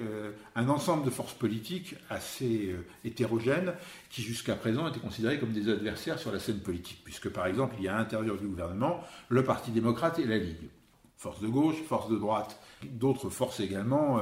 un 0.56 0.70
ensemble 0.70 1.06
de 1.06 1.10
forces 1.10 1.34
politiques 1.34 1.96
assez 2.10 2.76
hétérogènes 3.06 3.74
qui, 4.10 4.22
jusqu'à 4.22 4.56
présent, 4.56 4.88
étaient 4.88 5.00
considérées 5.00 5.40
comme 5.40 5.52
des 5.52 5.70
adversaires 5.70 6.20
sur 6.20 6.32
la 6.32 6.40
scène 6.40 6.60
politique. 6.60 7.02
Puisque, 7.04 7.30
par 7.30 7.48
exemple, 7.48 7.76
il 7.80 7.86
y 7.86 7.88
a 7.88 7.96
à 7.96 8.00
l'intérieur 8.00 8.38
du 8.38 8.48
gouvernement 8.48 9.04
le 9.30 9.44
Parti 9.44 9.72
démocrate 9.72 10.20
et 10.20 10.26
la 10.26 10.38
Ligue. 10.38 10.70
Force 11.18 11.42
de 11.42 11.48
gauche, 11.48 11.82
force 11.88 12.10
de 12.10 12.18
droite, 12.18 12.60
d'autres 12.84 13.30
forces 13.30 13.60
également 13.60 14.20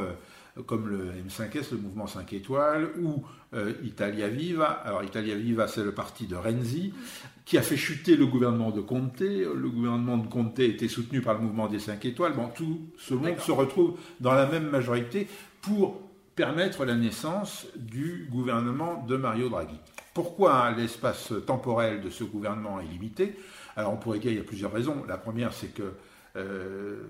comme 0.64 0.88
le 0.88 1.12
M5S, 1.28 1.72
le 1.72 1.78
mouvement 1.78 2.08
5 2.08 2.32
étoiles, 2.34 2.90
ou 3.00 3.24
euh, 3.54 3.74
Italia 3.84 4.30
Viva. 4.30 4.66
Alors 4.66 5.04
Italia 5.04 5.36
Viva, 5.36 5.68
c'est 5.68 5.84
le 5.84 5.94
parti 5.94 6.28
de 6.28 6.36
Renzi, 6.36 6.94
qui 7.44 7.58
a 7.58 7.62
fait 7.62 7.78
chuter 7.78 8.16
le 8.16 8.26
gouvernement 8.26 8.72
de 8.72 8.82
Conte. 8.82 9.20
Le 9.20 9.70
gouvernement 9.70 10.18
de 10.18 10.28
Conte 10.28 10.60
était 10.60 10.88
soutenu 10.88 11.22
par 11.22 11.36
le 11.36 11.42
mouvement 11.42 11.68
des 11.68 11.80
5 11.80 12.04
étoiles. 12.06 12.34
Bon, 12.34 12.48
tout 12.48 12.82
ce 12.98 13.14
monde 13.14 13.40
se 13.40 13.52
retrouve 13.52 13.98
dans 14.20 14.34
la 14.34 14.46
même 14.46 14.70
majorité 14.70 15.28
pour 15.62 16.02
permettre 16.36 16.86
la 16.86 16.96
naissance 16.96 17.68
du 17.76 18.28
gouvernement 18.32 19.06
de 19.08 19.18
Mario 19.18 19.50
Draghi. 19.50 19.80
Pourquoi 20.14 20.72
l'espace 20.72 21.34
temporel 21.46 22.02
de 22.02 22.10
ce 22.10 22.24
gouvernement 22.24 22.80
est 22.80 22.86
limité? 22.86 23.38
Alors 23.76 23.94
on 23.94 23.98
pourrait 23.98 24.20
dire 24.20 24.32
qu'il 24.32 24.40
y 24.40 24.42
a 24.42 24.46
plusieurs 24.46 24.72
raisons. 24.72 25.04
La 25.08 25.18
première, 25.18 25.52
c'est 25.54 25.74
que 25.74 25.94
euh, 26.38 27.04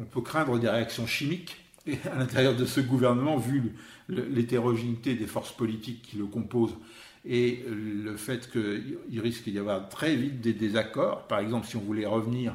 on 0.00 0.04
peut 0.04 0.20
craindre 0.20 0.58
des 0.58 0.68
réactions 0.68 1.06
chimiques 1.06 1.61
et 1.86 1.98
à 2.10 2.16
l'intérieur 2.16 2.56
de 2.56 2.64
ce 2.64 2.80
gouvernement, 2.80 3.36
vu 3.36 3.72
l'hétérogénéité 4.08 5.14
des 5.14 5.26
forces 5.26 5.52
politiques 5.52 6.02
qui 6.02 6.16
le 6.16 6.26
composent 6.26 6.76
et 7.24 7.64
le 7.68 8.16
fait 8.16 8.50
qu'il 8.50 9.20
risque 9.20 9.48
d'y 9.48 9.58
avoir 9.58 9.88
très 9.88 10.16
vite 10.16 10.40
des 10.40 10.52
désaccords, 10.52 11.26
par 11.28 11.38
exemple 11.38 11.66
si 11.66 11.76
on 11.76 11.80
voulait 11.80 12.06
revenir 12.06 12.54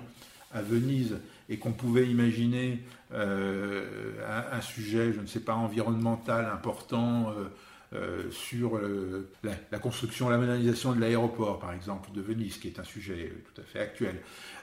à 0.54 0.62
Venise 0.62 1.18
et 1.50 1.58
qu'on 1.58 1.72
pouvait 1.72 2.08
imaginer 2.08 2.80
euh, 3.14 4.14
un, 4.52 4.62
sujet, 4.62 5.14
je 5.14 5.22
ne 5.22 5.28
sais 5.28 5.40
pas, 5.40 5.56
environnemental 5.56 6.46
important, 6.46 7.30
euh, 7.30 7.46
euh, 7.94 8.30
sur 8.32 8.76
euh, 8.76 9.30
la, 9.44 9.80
construction, 9.80 10.28
la 10.28 10.38
modernisation 10.38 10.92
de 10.92 11.00
l'aéroport, 11.00 11.58
par 11.58 11.72
exemple, 11.72 12.10
de 12.14 12.20
Venise, 12.20 12.58
qui 12.58 12.68
est 12.68 12.80
un 12.80 12.84
sujet 12.84 13.32
tout 13.46 13.62
à 13.62 13.64
fait 13.64 13.80
actuel, 13.80 14.18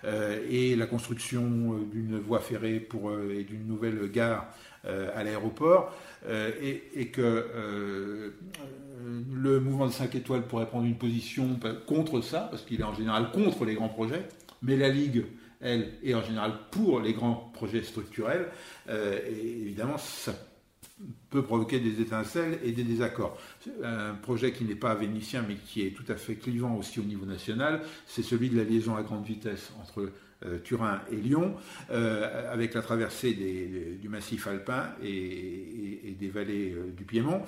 euh, 0.04 0.45
et 0.50 0.76
la 0.76 0.85
construction 0.85 1.40
d'une 1.90 2.19
voie 2.19 2.40
ferrée 2.40 2.81
pour, 2.81 3.19
et 3.19 3.45
d'une 3.45 3.66
nouvelle 3.66 4.11
gare 4.11 4.47
à 4.85 5.25
l'aéroport, 5.25 5.97
et, 6.28 7.09
que 7.09 8.35
le 9.33 9.61
mouvement 9.61 9.87
de 9.87 9.93
5 9.93 10.14
étoiles 10.16 10.47
pourrait 10.47 10.66
prendre 10.66 10.85
une 10.85 10.99
position 10.99 11.59
contre 11.87 12.21
ça, 12.21 12.49
parce 12.50 12.62
qu'il 12.62 12.83
est 12.83 12.85
en 12.85 12.95
général 12.95 13.31
contre 13.31 13.64
les 13.64 13.75
grands 13.75 13.88
projets, 13.88 14.28
mais 14.61 14.76
la 14.76 14.90
Ligue 14.90 15.25
elle, 15.62 15.95
est 16.02 16.12
en 16.12 16.23
général 16.23 16.52
pour 16.71 17.00
les 17.00 17.14
grands 17.14 17.50
projets 17.54 17.83
structurels. 17.83 18.49
et 18.87 19.62
évidemment, 19.62 19.97
ça 19.97 20.35
peut 21.30 21.42
provoquer 21.42 21.80
des 21.80 22.00
étincelles 22.00 22.58
et 22.62 22.72
des 22.72 22.84
désaccords. 22.84 23.36
Un 23.82 24.14
projet 24.14 24.52
qui 24.52 24.64
n'est 24.64 24.76
pas 24.76 24.94
vénitien 24.94 25.44
mais 25.46 25.56
qui 25.56 25.82
est 25.82 25.90
tout 25.90 26.04
à 26.08 26.14
fait 26.14 26.36
clivant 26.36 26.76
aussi 26.76 27.00
au 27.00 27.04
niveau 27.04 27.26
national, 27.26 27.82
c'est 28.06 28.22
celui 28.22 28.48
de 28.48 28.56
la 28.56 28.64
liaison 28.64 28.94
à 28.94 29.02
grande 29.02 29.24
vitesse 29.24 29.72
entre 29.80 30.12
euh, 30.46 30.58
Turin 30.58 31.00
et 31.10 31.16
Lyon, 31.16 31.54
euh, 31.90 32.52
avec 32.52 32.74
la 32.74 32.82
traversée 32.82 33.32
du 33.32 34.08
massif 34.08 34.46
alpin 34.46 34.90
et, 35.02 36.16
des 36.18 36.28
vallées 36.28 36.72
euh, 36.72 36.92
du 36.96 37.04
Piémont. 37.04 37.42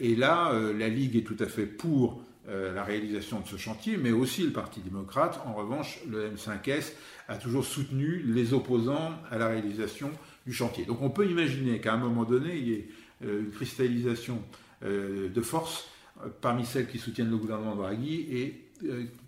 et 0.00 0.14
là, 0.14 0.52
la 0.76 0.88
Ligue 0.88 1.16
est 1.16 1.22
tout 1.22 1.36
à 1.40 1.46
fait 1.46 1.66
pour 1.66 2.22
la 2.46 2.84
réalisation 2.84 3.40
de 3.40 3.46
ce 3.46 3.56
chantier, 3.56 3.96
mais 3.96 4.12
aussi 4.12 4.42
le 4.42 4.50
Parti 4.50 4.80
démocrate. 4.80 5.40
En 5.46 5.54
revanche, 5.54 5.98
le 6.08 6.30
M5S 6.30 6.92
a 7.28 7.36
toujours 7.36 7.64
soutenu 7.64 8.22
les 8.26 8.52
opposants 8.52 9.12
à 9.30 9.38
la 9.38 9.48
réalisation 9.48 10.10
du 10.46 10.52
chantier. 10.52 10.84
Donc 10.84 11.02
on 11.02 11.10
peut 11.10 11.28
imaginer 11.28 11.80
qu'à 11.80 11.94
un 11.94 11.96
moment 11.96 12.24
donné, 12.24 12.56
il 12.56 12.68
y 12.68 12.72
ait 12.74 12.88
euh, 13.24 13.40
une 13.40 13.50
cristallisation 13.50 14.42
euh, 14.84 15.28
de 15.28 15.40
force 15.40 15.88
euh, 16.22 16.28
parmi 16.40 16.64
celles 16.64 16.88
qui 16.88 16.98
soutiennent 16.98 17.30
le 17.30 17.36
gouvernement 17.36 17.76
Draghi 17.76 18.26
et 18.30 18.60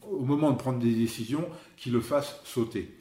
au 0.02 0.24
moment 0.24 0.50
de 0.50 0.58
prendre 0.58 0.80
des 0.80 0.92
décisions, 0.92 1.48
qui 1.76 1.90
le 1.90 2.00
fassent 2.00 2.40
sauter. 2.44 2.94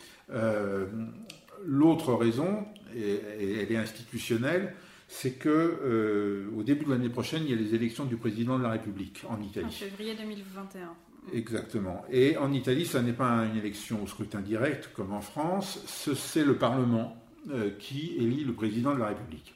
L'autre 1.65 2.13
raison, 2.13 2.65
et, 2.95 3.19
elle 3.61 3.71
est 3.71 3.75
institutionnelle, 3.75 4.73
c'est 5.09 5.31
que 5.31 6.47
au 6.55 6.63
début 6.63 6.85
de 6.85 6.91
l'année 6.91 7.09
prochaine, 7.09 7.41
il 7.43 7.49
y 7.49 7.53
a 7.53 7.57
les 7.57 7.73
élections 7.73 8.05
du 8.05 8.15
président 8.15 8.57
de 8.57 8.63
la 8.63 8.69
République 8.69 9.23
en 9.27 9.41
Italie. 9.41 9.65
En 9.65 9.71
février 9.71 10.15
2021. 10.15 10.93
Exactement. 11.33 12.05
Et 12.11 12.37
en 12.37 12.53
Italie, 12.53 12.85
ça 12.85 13.01
n'est 13.01 13.11
pas 13.11 13.45
une 13.45 13.57
élection 13.57 14.01
au 14.03 14.07
scrutin 14.07 14.39
direct 14.39 14.91
comme 14.95 15.13
en 15.13 15.21
France, 15.21 15.83
c'est 15.87 16.45
le 16.45 16.55
Parlement 16.55 17.17
qui 17.79 18.15
élit 18.17 18.43
le 18.43 18.53
président 18.53 18.93
de 18.93 18.99
la 18.99 19.07
République. 19.07 19.55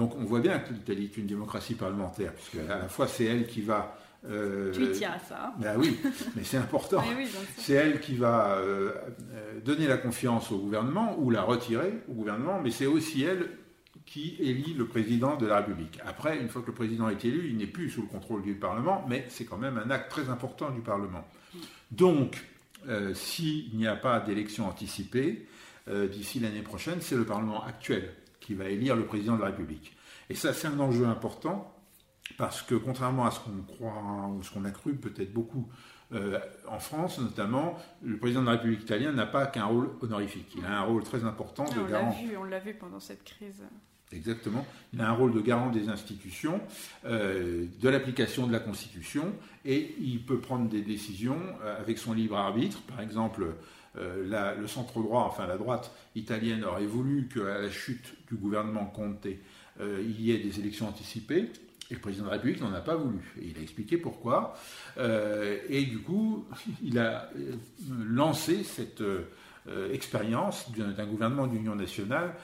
Donc 0.00 0.16
on 0.16 0.24
voit 0.24 0.40
bien 0.40 0.58
que 0.60 0.72
l'Italie 0.72 1.10
est 1.12 1.16
une 1.18 1.26
démocratie 1.26 1.74
parlementaire, 1.74 2.32
puisque 2.32 2.66
à 2.70 2.78
la 2.78 2.88
fois 2.88 3.06
c'est 3.06 3.26
elle 3.26 3.46
qui 3.46 3.60
va... 3.60 3.98
Euh, 4.28 4.72
tu 4.72 4.84
y 4.84 4.92
tiens 4.92 5.12
à 5.12 5.18
ça. 5.18 5.52
Ben 5.58 5.76
oui, 5.78 5.98
mais 6.36 6.42
c'est 6.42 6.56
important. 6.56 7.04
c'est 7.58 7.74
elle 7.74 8.00
qui 8.00 8.14
va 8.14 8.56
euh, 8.56 8.92
donner 9.62 9.86
la 9.86 9.98
confiance 9.98 10.50
au 10.52 10.58
gouvernement 10.58 11.16
ou 11.18 11.30
la 11.30 11.42
retirer 11.42 12.00
au 12.08 12.14
gouvernement, 12.14 12.60
mais 12.62 12.70
c'est 12.70 12.86
aussi 12.86 13.24
elle 13.24 13.50
qui 14.06 14.36
élit 14.40 14.72
le 14.72 14.86
président 14.86 15.36
de 15.36 15.46
la 15.46 15.58
République. 15.58 16.00
Après, 16.06 16.38
une 16.38 16.48
fois 16.48 16.62
que 16.62 16.68
le 16.68 16.74
président 16.74 17.10
est 17.10 17.22
élu, 17.26 17.48
il 17.50 17.58
n'est 17.58 17.66
plus 17.66 17.90
sous 17.90 18.00
le 18.00 18.08
contrôle 18.08 18.42
du 18.42 18.54
Parlement, 18.54 19.04
mais 19.06 19.26
c'est 19.28 19.44
quand 19.44 19.58
même 19.58 19.78
un 19.78 19.90
acte 19.90 20.10
très 20.10 20.30
important 20.30 20.70
du 20.70 20.80
Parlement. 20.80 21.28
Donc, 21.90 22.42
s'il 23.12 23.76
n'y 23.76 23.86
a 23.86 23.96
pas 23.96 24.18
d'élection 24.18 24.66
anticipée, 24.66 25.46
euh, 25.46 25.59
d'ici 25.88 26.40
l'année 26.40 26.62
prochaine, 26.62 27.00
c'est 27.00 27.16
le 27.16 27.24
Parlement 27.24 27.64
actuel 27.64 28.12
qui 28.40 28.54
va 28.54 28.68
élire 28.68 28.96
le 28.96 29.04
président 29.04 29.36
de 29.36 29.40
la 29.40 29.46
République. 29.46 29.96
Et 30.28 30.34
ça, 30.34 30.52
c'est 30.52 30.68
un 30.68 30.78
enjeu 30.78 31.06
important 31.06 31.74
parce 32.38 32.62
que 32.62 32.74
contrairement 32.74 33.26
à 33.26 33.30
ce 33.30 33.40
qu'on 33.40 33.62
croit 33.62 34.30
ou 34.36 34.42
ce 34.42 34.50
qu'on 34.52 34.64
a 34.64 34.70
cru 34.70 34.94
peut-être 34.94 35.32
beaucoup 35.32 35.68
euh, 36.12 36.38
en 36.66 36.80
France 36.80 37.20
notamment, 37.20 37.78
le 38.02 38.16
président 38.16 38.40
de 38.40 38.46
la 38.46 38.52
République 38.52 38.82
italienne 38.82 39.14
n'a 39.14 39.26
pas 39.26 39.46
qu'un 39.46 39.66
rôle 39.66 39.90
honorifique. 40.00 40.52
Il 40.56 40.64
a 40.64 40.80
un 40.80 40.82
rôle 40.82 41.04
très 41.04 41.24
important 41.24 41.64
de 41.64 41.78
on 41.78 41.86
garant. 41.86 42.10
Vu, 42.10 42.36
on 42.36 42.44
l'a 42.44 42.58
vu 42.58 42.74
pendant 42.74 42.98
cette 42.98 43.22
crise. 43.22 43.62
Exactement. 44.12 44.66
Il 44.92 45.00
a 45.00 45.08
un 45.08 45.12
rôle 45.12 45.32
de 45.32 45.40
garant 45.40 45.70
des 45.70 45.88
institutions, 45.88 46.60
euh, 47.04 47.66
de 47.80 47.88
l'application 47.88 48.48
de 48.48 48.52
la 48.52 48.58
Constitution, 48.58 49.32
et 49.64 49.94
il 50.00 50.24
peut 50.24 50.40
prendre 50.40 50.68
des 50.68 50.82
décisions 50.82 51.38
avec 51.78 51.98
son 51.98 52.12
libre 52.12 52.36
arbitre. 52.36 52.80
Par 52.82 53.00
exemple, 53.00 53.54
euh, 53.98 54.54
le 54.56 54.66
centre 54.68 55.00
droit, 55.00 55.24
enfin 55.26 55.46
la 55.46 55.56
droite 55.56 55.92
italienne, 56.14 56.64
aurait 56.64 56.86
voulu 56.86 57.28
qu'à 57.28 57.58
la 57.58 57.70
chute 57.70 58.14
du 58.28 58.36
gouvernement 58.36 58.86
Conte, 58.86 59.26
euh, 59.80 60.00
il 60.04 60.20
y 60.20 60.32
ait 60.32 60.38
des 60.38 60.60
élections 60.60 60.88
anticipées. 60.88 61.50
Et 61.90 61.94
le 61.94 62.00
président 62.00 62.26
de 62.26 62.28
la 62.28 62.36
République 62.36 62.60
n'en 62.60 62.72
a 62.72 62.80
pas 62.80 62.94
voulu. 62.94 63.18
Et 63.42 63.46
il 63.46 63.58
a 63.58 63.62
expliqué 63.62 63.96
pourquoi. 63.96 64.54
Euh, 64.98 65.58
et 65.68 65.82
du 65.82 65.98
coup, 65.98 66.44
il 66.84 67.00
a 67.00 67.30
lancé 68.04 68.62
cette 68.62 69.02
expérience 69.92 70.70
d'un 70.72 71.06
gouvernement 71.06 71.46
d'union 71.46 71.74
nationale 71.76 72.34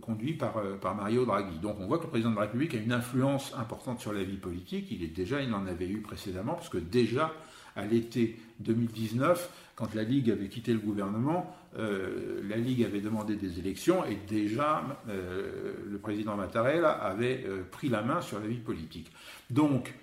conduit 0.00 0.34
par, 0.34 0.60
par, 0.80 0.94
Mario 0.94 1.24
Draghi. 1.24 1.58
Donc 1.60 1.76
on 1.80 1.86
voit 1.86 1.98
que 1.98 2.04
le 2.04 2.10
président 2.10 2.30
de 2.30 2.36
la 2.36 2.42
République 2.42 2.74
a 2.74 2.78
une 2.78 2.92
influence 2.92 3.54
importante 3.56 4.00
sur 4.00 4.12
la 4.12 4.22
vie 4.22 4.36
politique. 4.36 4.88
Il 4.90 5.02
est 5.02 5.08
déjà, 5.08 5.40
il 5.40 5.52
en 5.54 5.66
avait 5.66 5.88
eu 5.88 6.00
précédemment, 6.00 6.54
parce 6.54 6.68
que 6.68 6.78
déjà 6.78 7.32
à 7.76 7.86
l'été 7.86 8.38
2019, 8.60 9.50
quand 9.74 9.94
la 9.94 10.02
Ligue 10.02 10.30
avait 10.30 10.48
quitté 10.48 10.72
le 10.72 10.78
gouvernement, 10.78 11.54
euh, 11.78 12.42
la 12.48 12.56
Ligue 12.56 12.84
avait 12.84 13.00
demandé 13.00 13.36
des 13.36 13.58
élections 13.58 14.04
et 14.04 14.18
déjà 14.28 14.82
euh, 15.08 15.74
le 15.90 15.98
président 15.98 16.36
Mattarella 16.36 16.90
avait 16.90 17.44
euh, 17.46 17.62
pris 17.70 17.88
la 17.88 18.02
main 18.02 18.20
sur 18.20 18.38
la 18.38 18.46
vie 18.46 18.58
politique. 18.58 19.10
Donc, 19.50 19.94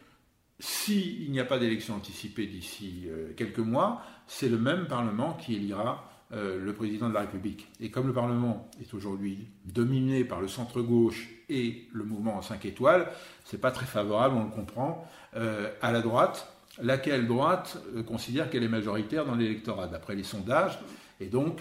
s'il 0.60 1.32
n'y 1.32 1.40
a 1.40 1.46
pas 1.46 1.60
d'élection 1.60 1.96
anticipée 1.96 2.46
d'ici 2.46 3.08
quelques 3.38 3.60
mois, 3.60 4.02
c'est 4.28 4.50
le 4.50 4.58
même 4.58 4.88
Parlement 4.88 5.32
qui 5.32 5.56
élira 5.56 6.12
le 6.32 6.74
président 6.74 7.08
de 7.08 7.14
la 7.14 7.22
République. 7.22 7.70
Et 7.80 7.90
comme 7.90 8.08
le 8.08 8.14
Parlement 8.14 8.70
est 8.82 8.94
aujourd'hui 8.94 9.48
dominé 9.64 10.26
par 10.26 10.42
le 10.42 10.50
centre-gauche 10.50 11.30
et 11.48 11.88
le 11.94 12.04
mouvement 12.04 12.42
5 12.42 12.66
étoiles, 12.66 13.10
c'est 13.46 13.62
pas 13.62 13.72
très 13.72 13.86
favorable, 13.86 14.36
on 14.36 14.44
le 14.44 14.52
comprend, 14.52 15.08
à 15.34 15.92
la 15.94 16.02
droite 16.02 16.59
laquelle 16.81 17.27
droite 17.27 17.77
euh, 17.95 18.03
considère 18.03 18.50
qu'elle 18.50 18.63
est 18.63 18.69
majoritaire 18.69 19.25
dans 19.25 19.36
l'électorat, 19.36 19.88
d'après 19.88 20.15
les 20.15 20.24
sondages. 20.24 20.79
Et 21.19 21.27
donc, 21.27 21.59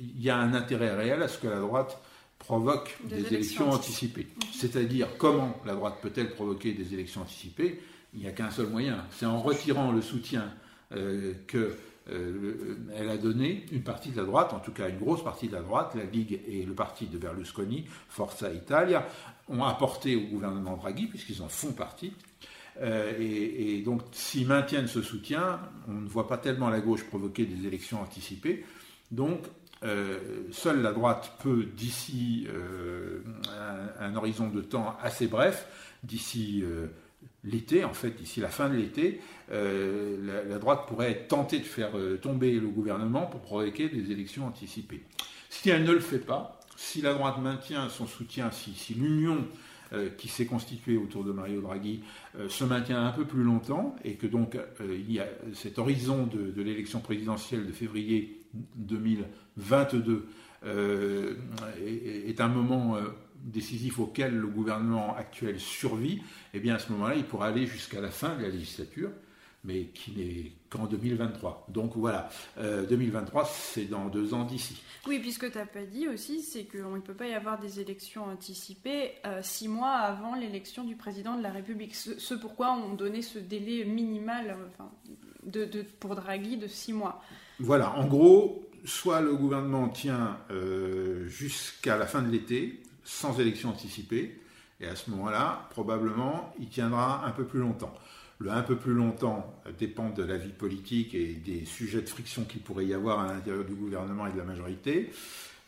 il 0.00 0.20
y 0.22 0.30
a 0.30 0.36
un 0.36 0.54
intérêt 0.54 0.94
réel 0.94 1.22
à 1.22 1.28
ce 1.28 1.38
que 1.38 1.48
la 1.48 1.60
droite 1.60 1.98
provoque 2.38 2.96
des, 3.04 3.26
élections, 3.26 3.70
anticipées. 3.70 4.26
C'est-à-dire, 4.52 5.08
comment 5.18 5.60
la 5.66 5.74
droite 5.74 5.98
peut-elle 6.00 6.30
provoquer 6.30 6.72
des 6.72 6.94
élections 6.94 7.22
anticipées? 7.22 7.80
Il 8.14 8.20
n'y 8.20 8.26
a 8.26 8.32
qu'un 8.32 8.50
seul 8.50 8.66
moyen, 8.66 9.04
c'est 9.10 9.26
en 9.26 9.38
retirant 9.40 9.92
le 9.92 10.00
soutien 10.02 10.52
euh, 10.96 11.34
qu'elle 11.46 13.08
a 13.08 13.16
donné 13.18 13.66
une 13.70 13.82
partie 13.82 14.10
de 14.10 14.16
la 14.16 14.24
droite, 14.24 14.52
en 14.52 14.58
tout 14.58 14.72
cas 14.72 14.88
une 14.88 14.98
grosse 14.98 15.22
partie 15.22 15.48
de 15.48 15.52
la 15.52 15.60
droite, 15.60 15.94
la 15.94 16.04
Ligue 16.04 16.40
et 16.48 16.64
le 16.64 16.72
parti 16.72 17.06
de 17.06 17.18
Berlusconi, 17.18 17.84
Forza 18.08 18.50
Italia, 18.52 19.06
ont 19.48 19.62
apporté 19.62 20.16
au 20.16 20.22
gouvernement 20.22 20.76
Draghi, 20.76 21.06
puisqu'ils 21.06 21.42
en 21.42 21.48
font 21.48 21.72
partie, 21.72 22.12
euh, 22.80 23.12
et, 23.18 23.82
donc, 23.82 24.02
s'ils 24.12 24.46
maintiennent 24.46 24.86
ce 24.86 25.02
soutien, 25.02 25.60
on 25.88 25.92
ne 25.92 26.08
voit 26.08 26.28
pas 26.28 26.38
tellement 26.38 26.70
la 26.70 26.80
gauche 26.80 27.04
provoquer 27.04 27.46
des 27.46 27.66
élections 27.66 28.00
anticipées. 28.00 28.64
Donc, 29.10 29.40
euh, 29.82 30.18
seule 30.52 30.82
la 30.82 30.92
droite 30.92 31.32
peut, 31.42 31.64
d'ici 31.64 32.46
euh, 32.48 33.22
un, 33.98 34.14
horizon 34.14 34.48
de 34.48 34.60
temps 34.60 34.96
assez 35.02 35.26
bref, 35.26 35.66
d'ici 36.02 36.64
l'été, 37.44 37.84
en 37.84 37.92
fait, 37.92 38.10
d'ici 38.10 38.40
la 38.40 38.48
fin 38.48 38.68
de 38.68 38.76
l'été, 38.76 39.20
la, 39.50 40.58
droite 40.58 40.86
pourrait 40.86 41.26
tenter 41.28 41.58
de 41.58 41.64
faire 41.64 41.92
tomber 42.22 42.52
le 42.58 42.68
gouvernement 42.68 43.26
pour 43.26 43.40
provoquer 43.40 43.88
des 43.88 44.10
élections 44.10 44.46
anticipées. 44.46 45.02
Si 45.50 45.68
elle 45.68 45.84
ne 45.84 45.92
le 45.92 46.00
fait 46.00 46.18
pas, 46.18 46.60
si 46.80 47.02
la 47.02 47.12
droite 47.12 47.38
maintient 47.38 47.90
son 47.90 48.06
soutien, 48.06 48.50
si, 48.50 48.94
l'union 48.94 49.46
qui 50.16 50.28
s'est 50.28 50.46
constitué 50.46 50.96
autour 50.96 51.24
de 51.24 51.32
Mario 51.32 51.60
Draghi 51.60 52.02
euh, 52.38 52.48
se 52.48 52.64
maintient 52.64 53.04
un 53.04 53.10
peu 53.10 53.24
plus 53.24 53.42
longtemps 53.42 53.96
et 54.04 54.14
que 54.14 54.26
donc 54.26 54.54
euh, 54.54 54.68
il 54.90 55.10
y 55.12 55.20
a 55.20 55.26
cet 55.52 55.78
horizon 55.78 56.26
de, 56.26 56.62
l'élection 56.62 57.00
présidentielle 57.00 57.66
de 57.66 57.72
février 57.72 58.40
2022 58.76 60.28
est, 60.66 62.40
un 62.40 62.48
moment 62.48 62.98
décisif 63.42 63.98
auquel 63.98 64.36
le 64.36 64.46
gouvernement 64.46 65.16
actuel 65.16 65.58
survit, 65.58 66.16
et 66.16 66.22
eh 66.54 66.60
bien 66.60 66.74
à 66.74 66.78
ce 66.78 66.92
moment-là, 66.92 67.14
il 67.14 67.24
pourra 67.24 67.46
aller 67.46 67.66
jusqu'à 67.66 68.00
la 68.00 68.10
fin 68.10 68.36
de 68.36 68.42
la 68.42 68.48
législature 68.48 69.10
mais 69.64 69.86
qui 69.86 70.12
n'est 70.12 70.52
qu'en 70.70 70.86
2023. 70.86 71.66
Donc 71.68 71.92
voilà, 71.96 72.30
2023, 72.58 73.44
c'est 73.44 73.84
dans 73.84 74.06
deux 74.08 74.32
ans 74.32 74.44
d'ici. 74.44 74.80
Oui, 75.06 75.18
puisque 75.18 75.50
tu 75.50 75.58
n'as 75.58 75.66
pas 75.66 75.84
dit 75.84 76.08
aussi, 76.08 76.42
c'est 76.42 76.64
qu'il 76.64 76.82
ne 76.82 77.00
peut 77.00 77.14
pas 77.14 77.26
y 77.26 77.34
avoir 77.34 77.58
des 77.58 77.80
élections 77.80 78.24
anticipées 78.24 79.12
euh, 79.26 79.40
six 79.42 79.68
mois 79.68 79.92
avant 79.92 80.34
l'élection 80.34 80.84
du 80.84 80.94
président 80.94 81.36
de 81.36 81.42
la 81.42 81.50
République. 81.50 81.94
Ce, 81.94 82.34
pourquoi 82.34 82.72
on 82.72 82.94
donnait 82.94 83.22
ce 83.22 83.38
délai 83.38 83.84
minimal 83.84 84.56
de, 85.44 85.66
pour 85.98 86.14
Draghi 86.14 86.58
de 86.58 86.66
six 86.66 86.92
mois. 86.92 87.22
Voilà, 87.58 87.92
en 87.96 88.06
gros, 88.06 88.68
soit 88.84 89.20
le 89.20 89.34
gouvernement 89.34 89.88
tient 89.88 90.38
euh, 90.50 91.26
jusqu'à 91.28 91.96
la 91.96 92.06
fin 92.06 92.22
de 92.22 92.30
l'été, 92.30 92.82
sans 93.04 93.38
élection 93.40 93.70
anticipée, 93.70 94.38
et 94.80 94.86
à 94.86 94.96
ce 94.96 95.10
moment-là, 95.10 95.66
probablement, 95.70 96.54
il 96.58 96.68
tiendra 96.68 97.26
un 97.26 97.30
peu 97.30 97.44
plus 97.44 97.60
longtemps. 97.60 97.92
Le 98.40 98.50
un 98.50 98.62
peu 98.62 98.76
plus 98.76 98.94
longtemps 98.94 99.54
dépend 99.78 100.08
de 100.08 100.22
la 100.22 100.38
vie 100.38 100.52
politique 100.52 101.14
et 101.14 101.34
des 101.34 101.66
sujets 101.66 102.00
de 102.00 102.08
friction 102.08 102.44
qu'il 102.44 102.62
pourrait 102.62 102.86
y 102.86 102.94
avoir 102.94 103.20
à 103.20 103.34
l'intérieur 103.34 103.66
du 103.66 103.74
gouvernement 103.74 104.26
et 104.26 104.32
de 104.32 104.38
la 104.38 104.44
majorité. 104.44 105.10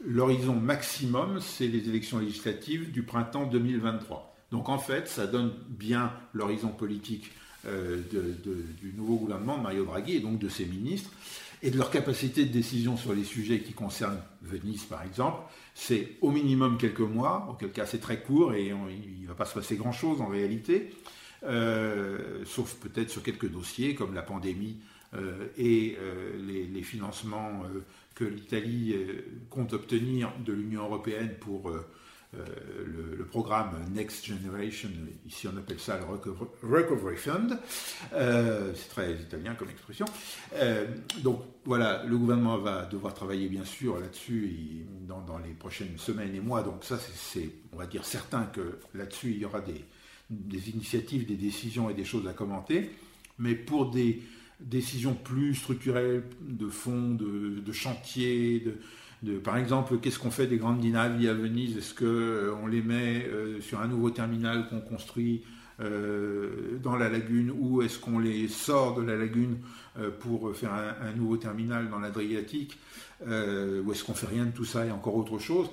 L'horizon 0.02 0.54
maximum, 0.54 1.38
c'est 1.40 1.66
les 1.66 1.86
élections 1.90 2.18
législatives 2.18 2.90
du 2.90 3.02
printemps 3.02 3.44
2023. 3.44 4.34
Donc 4.50 4.70
en 4.70 4.78
fait, 4.78 5.06
ça 5.06 5.26
donne 5.26 5.52
bien 5.68 6.12
l'horizon 6.32 6.68
politique 6.68 7.30
euh, 7.66 8.00
du 8.80 8.94
nouveau 8.96 9.16
gouvernement 9.16 9.58
de 9.58 9.62
Mario 9.62 9.84
Draghi 9.84 10.16
et 10.16 10.20
donc 10.20 10.38
de 10.38 10.48
ses 10.48 10.64
ministres 10.64 11.10
et 11.62 11.70
de 11.70 11.76
leur 11.76 11.90
capacité 11.90 12.46
de 12.46 12.52
décision 12.52 12.96
sur 12.96 13.12
les 13.12 13.22
sujets 13.22 13.60
qui 13.60 13.74
concernent 13.74 14.20
Venise 14.40 14.84
par 14.84 15.02
exemple. 15.02 15.42
C'est 15.74 16.16
au 16.22 16.30
minimum 16.30 16.78
quelques 16.78 17.00
mois, 17.00 17.48
auquel 17.50 17.70
cas 17.70 17.84
c'est 17.84 18.00
très 18.00 18.22
court 18.22 18.54
et 18.54 18.68
il 18.68 19.22
ne 19.22 19.28
va 19.28 19.34
pas 19.34 19.44
se 19.44 19.54
passer 19.54 19.76
grand-chose 19.76 20.22
en 20.22 20.28
réalité. 20.28 20.90
Euh, 21.44 22.44
sauf 22.44 22.74
peut-être 22.76 23.10
sur 23.10 23.22
quelques 23.22 23.50
dossiers 23.50 23.96
comme 23.96 24.14
la 24.14 24.22
pandémie 24.22 24.78
euh, 25.14 25.48
et 25.56 25.96
euh, 26.00 26.36
les, 26.46 26.82
financements 26.82 27.62
que 28.14 28.24
l'Italie 28.24 28.94
compte 29.50 29.72
obtenir 29.72 30.32
de 30.44 30.52
l'Union 30.52 30.82
européenne 30.84 31.34
pour 31.40 31.72
le, 32.34 33.24
programme 33.30 33.70
Next 33.94 34.26
Generation, 34.26 34.90
ici 35.26 35.48
on 35.48 35.56
appelle 35.56 35.78
ça 35.78 35.98
le 35.98 36.04
Recovery, 36.62 37.16
Fund, 37.16 37.58
c'est 38.10 38.88
très 38.90 39.14
italien 39.14 39.54
comme 39.54 39.70
expression. 39.70 40.04
donc 41.22 41.42
voilà, 41.64 42.04
le 42.04 42.18
gouvernement 42.18 42.58
va 42.58 42.84
devoir 42.84 43.14
travailler 43.14 43.48
bien 43.48 43.64
sûr 43.64 43.98
là-dessus 44.00 44.84
dans, 45.08 45.22
dans, 45.22 45.38
les 45.38 45.52
prochaines 45.54 45.96
semaines 45.96 46.34
et 46.34 46.40
mois, 46.40 46.62
donc 46.62 46.84
ça 46.84 46.98
c'est, 46.98 47.48
on 47.72 47.76
va 47.76 47.86
dire, 47.86 48.04
certain 48.04 48.44
que 48.44 48.78
là-dessus 48.92 49.30
il 49.30 49.38
y 49.38 49.44
aura 49.44 49.60
des, 49.60 49.84
des 50.32 50.70
initiatives, 50.70 51.26
des 51.26 51.36
décisions 51.36 51.90
et 51.90 51.94
des 51.94 52.04
choses 52.04 52.26
à 52.26 52.32
commenter, 52.32 52.90
mais 53.38 53.54
pour 53.54 53.90
des 53.90 54.22
décisions 54.60 55.14
plus 55.14 55.54
structurelles, 55.54 56.22
de 56.40 56.68
fond, 56.68 57.14
de, 57.14 57.72
chantier, 57.72 58.64
de, 59.22 59.38
par 59.38 59.56
exemple, 59.56 59.98
qu'est-ce 59.98 60.18
qu'on 60.18 60.30
fait 60.30 60.46
des 60.46 60.58
grandes 60.58 60.80
dynamiques 60.80 61.28
à 61.28 61.34
Venise? 61.34 61.76
Est-ce 61.76 61.94
qu'on 61.94 62.04
euh, 62.04 62.68
les 62.70 62.82
met 62.82 63.26
euh, 63.26 63.60
sur 63.60 63.80
un 63.80 63.88
nouveau 63.88 64.10
terminal 64.10 64.68
qu'on 64.68 64.80
construit 64.80 65.42
euh, 65.80 66.78
dans 66.82 66.96
la 66.96 67.08
lagune 67.08 67.52
ou 67.56 67.82
est-ce 67.82 67.98
qu'on 67.98 68.18
les 68.18 68.48
sort 68.48 68.94
de 68.94 69.02
la 69.02 69.16
lagune 69.16 69.58
pour 70.20 70.54
faire 70.56 70.72
un, 70.72 71.12
nouveau 71.12 71.36
terminal 71.36 71.90
dans 71.90 71.98
l'Adriatique 71.98 72.78
ou 73.20 73.92
est-ce 73.92 74.04
qu'on 74.04 74.14
fait 74.14 74.26
rien 74.26 74.46
de 74.46 74.50
tout 74.50 74.64
ça 74.64 74.86
et 74.86 74.90
encore 74.90 75.16
autre 75.16 75.38
chose? 75.38 75.68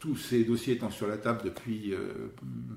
Tous 0.00 0.16
ces 0.16 0.44
dossiers 0.44 0.74
étant 0.74 0.90
sur 0.90 1.06
la 1.06 1.18
table 1.18 1.42
depuis 1.44 1.92
euh, 1.92 2.32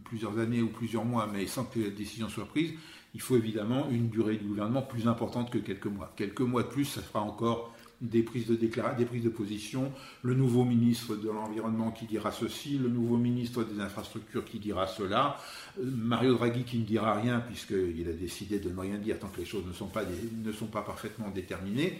plusieurs 0.05 0.37
années 0.39 0.61
ou 0.61 0.67
plusieurs 0.67 1.05
mois, 1.05 1.29
mais 1.31 1.47
sans 1.47 1.65
que 1.65 1.79
la 1.79 1.89
décision 1.89 2.29
soit 2.29 2.45
prise, 2.45 2.73
il 3.13 3.21
faut 3.21 3.35
évidemment 3.35 3.89
une 3.89 4.09
durée 4.09 4.37
du 4.37 4.45
gouvernement 4.45 4.81
plus 4.81 5.07
importante 5.07 5.51
que 5.51 5.57
quelques 5.57 5.87
mois. 5.87 6.13
Quelques 6.15 6.41
mois 6.41 6.63
de 6.63 6.69
plus, 6.69 6.85
ça 6.85 7.01
fera 7.01 7.21
encore 7.21 7.73
des 8.01 8.23
prises 8.23 8.47
de 8.47 8.55
des 8.55 9.05
prises 9.05 9.23
de 9.23 9.29
position, 9.29 9.91
le 10.23 10.33
nouveau 10.33 10.65
ministre 10.65 11.15
de 11.15 11.29
l'Environnement 11.29 11.91
qui 11.91 12.05
dira 12.05 12.31
ceci, 12.31 12.79
le 12.79 12.89
nouveau 12.89 13.17
ministre 13.17 13.63
des 13.63 13.79
Infrastructures 13.79 14.43
qui 14.43 14.57
dira 14.57 14.87
cela, 14.87 15.37
euh, 15.79 15.83
Mario 15.85 16.33
Draghi 16.33 16.63
qui 16.63 16.79
ne 16.79 16.83
dira 16.83 17.13
rien 17.13 17.39
puisqu'il 17.41 18.09
a 18.09 18.13
décidé 18.13 18.59
de 18.59 18.69
ne 18.69 18.79
rien 18.79 18.97
dire 18.97 19.19
tant 19.19 19.27
que 19.27 19.37
les 19.37 19.45
choses 19.45 19.67
ne 19.67 19.73
sont 19.73 19.85
pas, 19.85 20.01
ne 20.03 20.51
sont 20.51 20.65
pas 20.65 20.81
parfaitement 20.81 21.29
déterminées, 21.29 21.99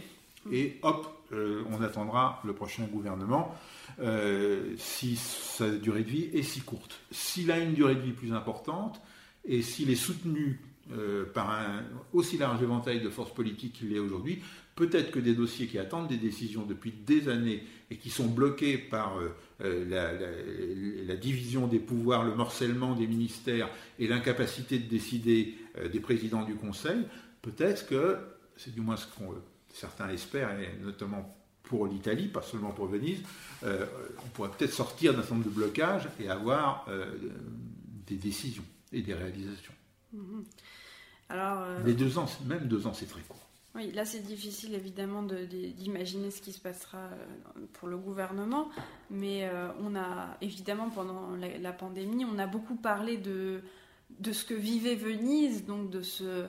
et 0.49 0.79
hop, 0.81 1.07
euh, 1.33 1.63
on 1.69 1.81
attendra 1.81 2.41
le 2.45 2.53
prochain 2.53 2.83
gouvernement. 2.85 3.55
Euh, 3.99 4.73
si 4.77 5.15
sa 5.15 5.69
durée 5.69 6.03
de 6.03 6.09
vie 6.09 6.29
est 6.33 6.43
si 6.43 6.61
courte. 6.61 6.99
S'il 7.11 7.51
a 7.51 7.59
une 7.59 7.73
durée 7.73 7.95
de 7.95 7.99
vie 7.99 8.13
plus 8.13 8.33
importante 8.33 9.01
et 9.45 9.61
s'il 9.61 9.89
est 9.91 9.95
soutenu 9.95 10.61
euh, 10.93 11.25
par 11.25 11.51
un 11.51 11.83
aussi 12.13 12.37
large 12.37 12.61
éventail 12.63 13.01
de 13.01 13.09
forces 13.09 13.33
politiques 13.33 13.73
qu'il 13.73 13.95
est 13.95 13.99
aujourd'hui, 13.99 14.41
peut-être 14.75 15.11
que 15.11 15.19
des 15.19 15.35
dossiers 15.35 15.67
qui 15.67 15.77
attendent 15.77 16.07
des 16.07 16.17
décisions 16.17 16.65
depuis 16.65 16.91
des 16.91 17.29
années 17.29 17.63
et 17.91 17.97
qui 17.97 18.09
sont 18.09 18.27
bloqués 18.27 18.77
par 18.77 19.15
la, 19.59 21.15
division 21.17 21.67
des 21.67 21.79
pouvoirs, 21.79 22.23
le 22.23 22.33
morcellement 22.33 22.95
des 22.95 23.05
ministères 23.05 23.69
et 23.99 24.07
l'incapacité 24.07 24.79
de 24.79 24.87
décider 24.87 25.55
des 25.91 25.99
présidents 25.99 26.43
du 26.43 26.55
Conseil, 26.55 27.05
peut-être 27.41 27.85
que, 27.85 28.17
c'est 28.55 28.73
du 28.73 28.79
moins 28.79 28.95
ce 28.95 29.05
que 29.05 29.11
certains 29.73 30.09
espèrent, 30.09 30.59
et 30.59 30.77
notamment 30.81 31.35
pour 31.71 31.87
l'Italie, 31.87 32.27
pas 32.27 32.41
seulement 32.41 32.71
pour 32.71 32.87
Venise, 32.87 33.21
euh, 33.63 33.85
on 34.25 34.27
pourrait 34.29 34.49
peut-être 34.49 34.73
sortir 34.73 35.13
d'un 35.13 35.19
certain 35.19 35.35
nombre 35.35 35.47
de 35.47 35.53
blocages 35.53 36.07
et 36.19 36.29
avoir 36.29 36.85
euh, 36.89 37.05
des 38.07 38.17
décisions 38.17 38.65
et 38.91 39.01
des 39.01 39.13
réalisations. 39.13 39.73
Alors, 41.29 41.61
euh, 41.61 41.83
Les 41.85 41.93
deux 41.93 42.17
ans, 42.17 42.25
même 42.45 42.67
deux 42.67 42.87
ans, 42.87 42.93
c'est 42.93 43.05
très 43.05 43.21
court. 43.21 43.37
Oui, 43.73 43.89
là 43.93 44.03
c'est 44.03 44.19
difficile 44.19 44.75
évidemment 44.75 45.23
d'imaginer 45.23 46.29
ce 46.29 46.41
qui 46.41 46.51
se 46.51 46.59
passera 46.59 47.09
pour 47.71 47.87
le 47.87 47.95
gouvernement, 47.97 48.69
mais 49.09 49.49
on 49.79 49.95
a 49.95 50.35
évidemment 50.41 50.89
pendant 50.89 51.37
la, 51.37 51.57
la, 51.57 51.71
pandémie, 51.71 52.25
on 52.25 52.37
a 52.37 52.47
beaucoup 52.47 52.75
parlé 52.75 53.15
de, 53.15 53.61
de 54.19 54.33
ce 54.33 54.43
que 54.43 54.53
vivait 54.53 54.95
Venise, 54.95 55.65
donc 55.65 55.89
de 55.89 56.01
ce 56.01 56.47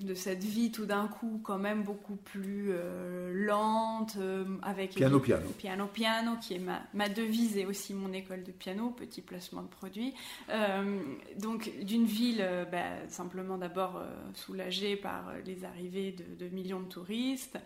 de 0.00 0.14
cette 0.14 0.44
vie 0.44 0.70
tout 0.70 0.86
d'un 0.86 1.06
coup 1.08 1.40
quand 1.42 1.58
même 1.58 1.82
beaucoup 1.82 2.16
plus 2.16 2.68
euh, 2.70 3.32
lente 3.46 4.16
euh, 4.18 4.44
avec 4.62 4.94
piano 4.94 5.18
piano. 5.18 5.48
piano 5.58 5.86
piano 5.86 6.32
qui 6.40 6.54
est 6.54 6.62
ma, 6.94 7.08
devise 7.08 7.56
et 7.56 7.66
aussi 7.66 7.94
mon 7.94 8.12
école 8.12 8.44
de 8.44 8.52
piano 8.52 8.90
petit 8.90 9.22
placement 9.22 9.62
de 9.62 9.68
produits 9.68 10.14
euh, 10.50 11.00
donc 11.38 11.70
d'une 11.82 12.04
ville 12.04 12.46
bah, 12.70 13.08
simplement 13.08 13.58
d'abord 13.58 14.02
soulagée 14.34 14.96
par 14.96 15.32
les 15.44 15.64
arrivées 15.64 16.12
de, 16.12 16.44
de, 16.44 16.54
millions 16.54 16.80
de 16.80 16.88
touristes 16.88 17.58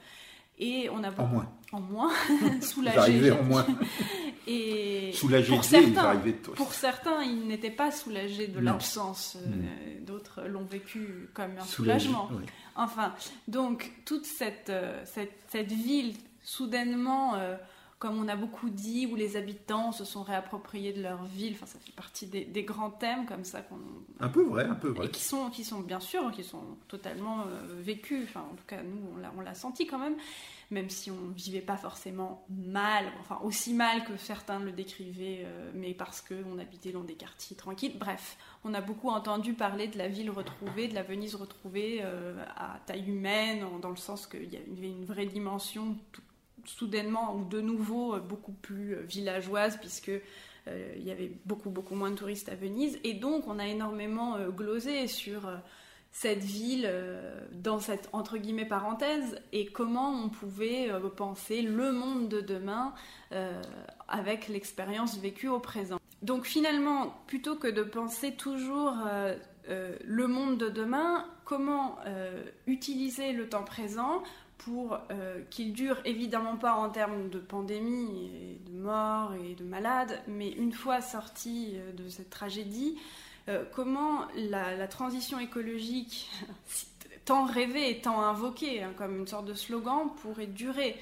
et 0.62 0.88
on 0.90 1.02
a 1.02 1.10
en 1.20 1.26
moins. 1.26 1.48
En 1.72 1.80
moins, 1.80 2.12
soulagé. 2.60 3.30
en 3.32 3.42
moins. 3.42 3.66
Et 4.48 5.12
soulagé 5.14 5.54
pour 5.54 5.62
certains, 5.62 6.20
pour 6.56 6.72
certains, 6.74 7.22
ils 7.22 7.46
n'étaient 7.46 7.70
pas 7.70 7.92
soulagés 7.92 8.48
de 8.48 8.58
l'absence. 8.58 9.36
Euh. 9.36 10.00
D'autres 10.04 10.42
l'ont 10.48 10.64
vécu 10.64 11.28
comme 11.32 11.52
un 11.60 11.64
soulagement. 11.64 12.28
Enfin, 12.74 13.14
donc 13.46 13.92
toute 14.04 14.26
cette, 14.26 14.68
euh, 14.68 15.00
cette, 15.04 15.38
cette 15.48 15.70
ville 15.70 16.14
soudainement 16.42 17.36
euh, 17.36 17.54
comme 18.02 18.18
on 18.18 18.26
a 18.26 18.34
beaucoup 18.34 18.68
dit, 18.68 19.06
où 19.06 19.14
les 19.14 19.36
habitants 19.36 19.92
se 19.92 20.04
sont 20.04 20.24
réappropriés 20.24 20.92
de 20.92 21.00
leur 21.00 21.24
ville. 21.24 21.52
Enfin, 21.54 21.66
ça 21.66 21.78
fait 21.78 21.94
partie 21.94 22.26
des, 22.26 22.64
grands 22.64 22.90
thèmes 22.90 23.26
comme 23.26 23.44
ça 23.44 23.60
qu'on. 23.62 23.78
Un 24.18 24.28
peu 24.28 24.42
vrai, 24.42 24.64
un 24.64 24.74
peu 24.74 24.88
vrai. 24.88 25.06
Et 25.06 25.10
qui 25.10 25.22
sont, 25.22 25.50
qui 25.50 25.62
sont 25.62 25.80
bien 25.80 26.00
sûr, 26.00 26.32
qui 26.32 26.42
sont 26.42 26.64
totalement 26.88 27.44
vécus. 27.80 28.24
Enfin, 28.24 28.40
en 28.40 28.56
tout 28.56 28.64
cas, 28.66 28.82
nous, 28.82 28.98
on 29.36 29.40
l'a 29.40 29.54
senti 29.54 29.86
quand 29.86 30.00
même 30.00 30.16
même 30.72 30.88
si 30.90 31.10
on 31.10 31.20
ne 31.20 31.34
vivait 31.34 31.60
pas 31.60 31.76
forcément 31.76 32.44
mal, 32.48 33.04
enfin 33.20 33.38
aussi 33.44 33.74
mal 33.74 34.04
que 34.04 34.16
certains 34.16 34.58
le 34.58 34.72
décrivaient, 34.72 35.42
euh, 35.44 35.70
mais 35.74 35.94
parce 35.94 36.20
qu'on 36.20 36.58
habitait 36.58 36.92
dans 36.92 37.04
des 37.04 37.14
quartiers 37.14 37.56
tranquilles. 37.56 37.96
Bref, 37.98 38.36
on 38.64 38.74
a 38.74 38.80
beaucoup 38.80 39.10
entendu 39.10 39.52
parler 39.52 39.86
de 39.86 39.98
la 39.98 40.08
ville 40.08 40.30
retrouvée, 40.30 40.88
de 40.88 40.94
la 40.94 41.02
Venise 41.02 41.34
retrouvée 41.34 42.00
euh, 42.02 42.42
à 42.56 42.80
taille 42.86 43.08
humaine, 43.08 43.64
dans 43.80 43.90
le 43.90 43.96
sens 43.96 44.26
qu'il 44.26 44.52
y 44.52 44.56
avait 44.56 44.88
une 44.88 45.04
vraie 45.04 45.26
dimension 45.26 45.96
soudainement 46.64 47.34
ou 47.36 47.44
de 47.44 47.60
nouveau 47.60 48.14
euh, 48.14 48.20
beaucoup 48.20 48.52
plus 48.52 48.96
villageoise, 49.06 49.78
puisque 49.78 50.12
il 50.96 51.02
y 51.02 51.10
avait 51.10 51.32
beaucoup 51.44 51.70
beaucoup 51.70 51.96
moins 51.96 52.12
de 52.12 52.14
touristes 52.14 52.48
à 52.48 52.54
Venise, 52.54 52.96
et 53.02 53.14
donc 53.14 53.48
on 53.48 53.58
a 53.58 53.66
énormément 53.66 54.38
glosé 54.50 55.08
sur 55.08 55.50
cette 56.12 56.44
ville 56.44 56.84
euh, 56.86 57.40
dans 57.52 57.80
cette 57.80 58.08
entre 58.12 58.36
guillemets 58.36 58.66
parenthèse 58.66 59.40
et 59.52 59.66
comment 59.66 60.10
on 60.10 60.28
pouvait 60.28 60.90
euh, 60.90 61.00
penser 61.08 61.62
le 61.62 61.90
monde 61.90 62.28
de 62.28 62.40
demain 62.40 62.94
euh, 63.32 63.60
avec 64.08 64.48
l'expérience 64.48 65.18
vécue 65.18 65.48
au 65.48 65.58
présent. 65.58 65.98
Donc 66.20 66.44
finalement, 66.44 67.14
plutôt 67.26 67.56
que 67.56 67.66
de 67.66 67.82
penser 67.82 68.32
toujours 68.32 68.94
le 69.68 70.26
monde 70.28 70.56
de 70.56 70.68
demain, 70.68 71.26
comment 71.44 71.98
utiliser 72.68 73.32
le 73.32 73.48
temps 73.48 73.64
présent 73.64 74.22
pour 74.64 74.98
qu'il 75.50 75.72
dure 75.72 75.96
évidemment 76.04 76.56
pas 76.56 76.74
en 76.74 76.88
termes 76.88 77.28
de 77.30 77.38
pandémie 77.38 78.30
et 78.34 78.70
de 78.70 78.76
morts 78.76 79.34
et 79.34 79.54
de 79.54 79.64
malades, 79.64 80.22
mais 80.28 80.50
une 80.50 80.72
fois 80.72 81.00
sorti 81.00 81.74
de 81.96 82.08
cette 82.08 82.30
tragédie, 82.30 82.96
euh, 83.48 83.64
comment 83.74 84.26
la, 84.36 84.86
transition 84.86 85.40
écologique, 85.40 86.30
tant 87.24 87.44
rêvée 87.44 87.90
et 87.90 88.00
tant 88.00 88.22
invoquée 88.22 88.82
hein, 88.82 88.92
comme 88.96 89.18
une 89.18 89.26
sorte 89.26 89.46
de 89.46 89.54
slogan, 89.54 90.10
pourrait 90.22 90.46
durer 90.46 90.96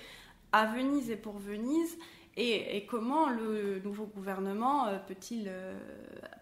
à 0.53 0.67
Venise 0.67 1.11
et 1.11 1.17
pour 1.17 1.39
Venise, 1.39 1.99
et, 2.37 2.87
comment 2.89 3.29
le 3.29 3.81
nouveau 3.81 4.07
gouvernement 4.07 4.87
euh, 4.87 4.97
peut-il 5.07 5.47
euh, 5.49 5.79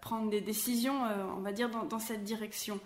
prendre 0.01 0.31
des 0.31 0.41
décisions, 0.41 1.03
on 1.37 1.41
va 1.41 1.51
dire, 1.51 1.69
dans 1.69 1.99
cette 1.99 2.23
direction? 2.23 2.79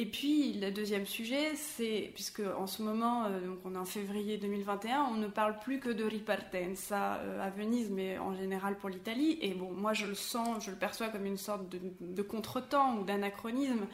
Et 0.00 0.06
puis, 0.06 0.54
le 0.54 0.70
deuxième 0.70 1.04
sujet, 1.04 1.54
c'est, 1.56 2.10
puisque 2.14 2.40
en 2.40 2.66
ce 2.66 2.82
moment, 2.82 3.26
euh, 3.26 3.38
donc 3.44 3.58
on 3.66 3.74
est 3.74 3.78
en 3.78 3.84
février 3.84 4.38
2021, 4.38 5.08
on 5.12 5.16
ne 5.16 5.26
parle 5.26 5.58
plus 5.58 5.78
que 5.78 5.90
de 5.90 6.04
ripartenza 6.04 7.16
euh, 7.16 7.46
à 7.46 7.50
Venise, 7.50 7.90
mais 7.90 8.16
en 8.16 8.34
général 8.34 8.78
pour 8.78 8.88
l'Italie. 8.88 9.38
Et 9.42 9.52
bon, 9.52 9.70
moi, 9.72 9.92
je 9.92 10.06
le 10.06 10.14
sens, 10.14 10.64
je 10.64 10.70
le 10.70 10.78
perçois 10.78 11.08
comme 11.08 11.26
une 11.26 11.36
sorte 11.36 11.68
de, 11.68 12.22
contretemps 12.22 12.96
ou 12.96 13.04
d'anachronisme, 13.04 13.86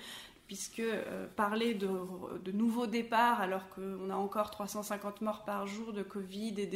puisque 0.47 0.79
euh, 0.79 1.27
parler 1.35 1.75
de, 1.75 2.53
nouveaux 2.53 2.87
départs, 2.87 3.41
alors 3.41 3.69
qu'on 3.71 4.09
a 4.09 4.15
encore 4.15 4.53
350 4.53 5.23
morts 5.23 5.45
par 5.45 5.67
jour 5.67 5.93
de 5.93 6.05
Covid 6.05 6.55
et 6.61 6.71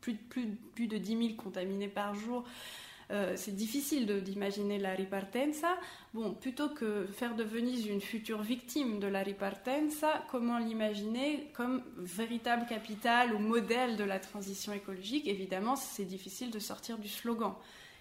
plus, 0.00 0.16
plus 0.16 0.88
de 0.88 0.98
10 0.98 1.26
000 1.28 1.34
contaminés 1.36 1.86
par 1.86 2.16
jour, 2.16 2.42
euh, 3.12 3.34
c'est 3.36 3.54
difficile 3.54 4.06
d'imaginer 4.22 4.78
la 4.78 4.94
ripartenza. 4.94 5.78
Bon, 6.14 6.32
plutôt 6.32 6.70
que 6.70 7.06
faire 7.06 7.34
de 7.34 7.44
Venise 7.44 7.86
une 7.86 8.00
future 8.00 8.40
victime 8.40 9.00
de 9.00 9.06
la 9.06 9.22
ripartenza, 9.22 10.24
comment 10.30 10.58
l'imaginer 10.58 11.50
comme 11.52 11.82
véritable 11.98 12.64
capitale 12.66 13.34
ou 13.34 13.38
modèle 13.38 13.96
de 13.96 14.04
la 14.04 14.18
transition 14.18 14.72
écologique? 14.72 15.28
Évidemment, 15.28 15.76
c'est 15.76 16.06
difficile 16.06 16.50
de 16.50 16.58
sortir 16.58 16.96
du 16.96 17.08
slogan. 17.08 17.54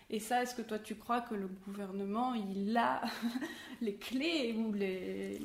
Et 0.10 0.19
ça, 0.19 0.43
est-ce 0.43 0.56
que 0.56 0.62
toi 0.62 0.80
tu 0.80 0.95
crois 0.95 1.19
que 1.19 1.36
le 1.36 1.47
gouvernement, 1.65 2.34
il 2.34 2.76
a 2.78 3.02
les 3.82 3.95
clés 3.95 4.56
ou 4.58 4.71
les, 4.71 5.41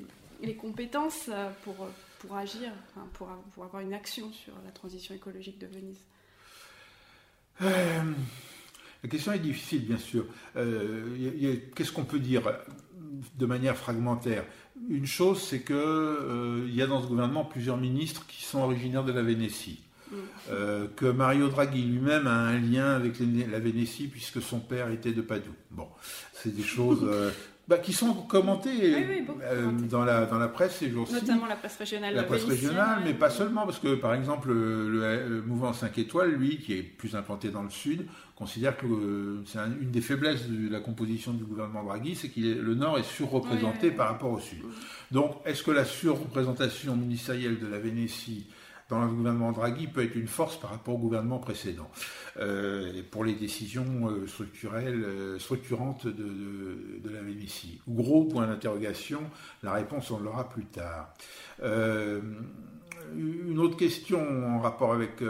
compétences 0.56 1.28
pour, 1.64 1.74
pour 2.20 2.36
agir, 2.36 2.72
pour, 3.14 3.28
pour, 3.54 3.64
avoir 3.64 3.82
une 3.82 3.94
action 3.94 4.32
sur 4.32 4.54
la 4.64 4.70
transition 4.70 5.12
écologique 5.12 5.58
de 5.58 5.66
Venise? 5.66 6.04
Euh, 7.62 8.12
la 9.02 9.08
question 9.08 9.32
est 9.32 9.38
difficile, 9.38 9.84
bien 9.84 9.98
sûr. 9.98 10.24
Euh, 10.56 11.56
qu'est-ce 11.74 11.92
qu'on 11.92 12.04
peut 12.04 12.18
dire 12.18 12.42
de 13.38 13.46
manière 13.46 13.76
fragmentaire? 13.76 14.44
Une 14.88 15.06
chose, 15.06 15.42
c'est 15.42 15.62
qu'il 15.62 15.74
euh, 15.76 16.68
y 16.70 16.82
a 16.82 16.86
dans 16.86 17.02
ce 17.02 17.06
gouvernement 17.06 17.44
plusieurs 17.44 17.76
ministres 17.76 18.26
qui 18.26 18.42
sont 18.44 18.60
originaires 18.60 19.04
de 19.04 19.12
la 19.12 19.22
Vénétie. 19.22 19.82
Mm. 20.10 20.14
Euh, 20.50 20.86
que 20.94 21.06
Mario 21.06 21.48
Draghi 21.48 21.82
lui-même 21.82 22.26
a 22.26 22.34
un 22.34 22.58
lien 22.58 22.94
avec 22.94 23.14
la 23.18 23.58
Vénétie 23.58 24.06
puisque 24.06 24.40
son 24.40 24.60
père 24.60 24.90
était 24.90 25.12
de 25.12 25.22
Padoue. 25.22 25.54
Bon, 25.70 25.88
c'est 26.32 26.54
des 26.54 26.62
choses 26.62 27.08
bah, 27.68 27.78
qui 27.78 27.92
sont 27.92 28.14
commentées 28.14 28.94
euh, 29.42 29.72
dans, 29.90 30.04
la, 30.04 30.26
dans 30.26 30.38
la 30.38 30.48
presse 30.48 30.76
ces 30.76 30.90
jours-ci. 30.90 31.14
Notamment 31.14 31.46
la 31.46 31.56
presse 31.56 31.76
régionale. 31.76 32.14
La 32.14 32.22
presse 32.22 32.44
régionale, 32.44 33.00
mais 33.04 33.14
pas 33.14 33.30
seulement, 33.30 33.64
parce 33.64 33.78
que 33.78 33.94
par 33.94 34.14
exemple, 34.14 34.52
le, 34.52 35.42
mouvement 35.44 35.72
5 35.72 35.98
étoiles, 35.98 36.30
lui, 36.32 36.58
qui 36.58 36.74
est 36.74 36.82
plus 36.82 37.16
implanté 37.16 37.50
dans 37.50 37.62
le 37.62 37.70
sud, 37.70 38.06
considère 38.36 38.76
que 38.76 38.86
euh, 38.86 39.42
c'est 39.46 39.58
une 39.58 39.90
des 39.90 40.02
faiblesses 40.02 40.46
de 40.46 40.70
la 40.70 40.80
composition 40.80 41.32
du 41.32 41.44
gouvernement 41.44 41.82
Draghi, 41.82 42.14
c'est 42.14 42.28
que 42.28 42.40
le 42.40 42.74
Nord 42.74 42.98
est 42.98 43.02
surreprésenté 43.02 43.90
par 43.90 44.08
rapport 44.08 44.30
au 44.30 44.40
Sud. 44.40 44.62
Donc, 45.10 45.36
est-ce 45.46 45.62
que 45.62 45.70
la 45.70 45.86
surreprésentation 45.86 46.94
ministérielle 46.96 47.58
de 47.58 47.66
la 47.66 47.78
Vénétie 47.78 48.46
dans 48.90 49.02
le 49.02 49.08
gouvernement 49.08 49.52
Draghi 49.52 49.86
peut 49.86 50.04
être 50.04 50.14
une 50.14 50.28
force 50.28 50.60
par 50.60 50.70
rapport 50.70 50.94
au 50.94 50.98
gouvernement 50.98 51.38
précédent? 51.38 51.90
Euh, 52.38 53.00
pour 53.10 53.24
les 53.24 53.32
décisions 53.32 54.10
euh, 54.10 54.26
structurelles, 54.26 55.04
structurantes 55.38 56.06
de, 56.06 57.10
la 57.10 57.22
Vénétie. 57.22 57.80
Gros 57.88 58.24
point 58.24 58.46
d'interrogation, 58.46 59.20
la 59.62 59.72
réponse 59.72 60.10
on 60.10 60.20
l'aura 60.20 60.50
plus 60.50 60.66
tard. 60.66 61.14
une 63.16 63.58
autre 63.58 63.78
question 63.78 64.20
en 64.46 64.60
rapport 64.60 64.92
avec, 64.92 65.22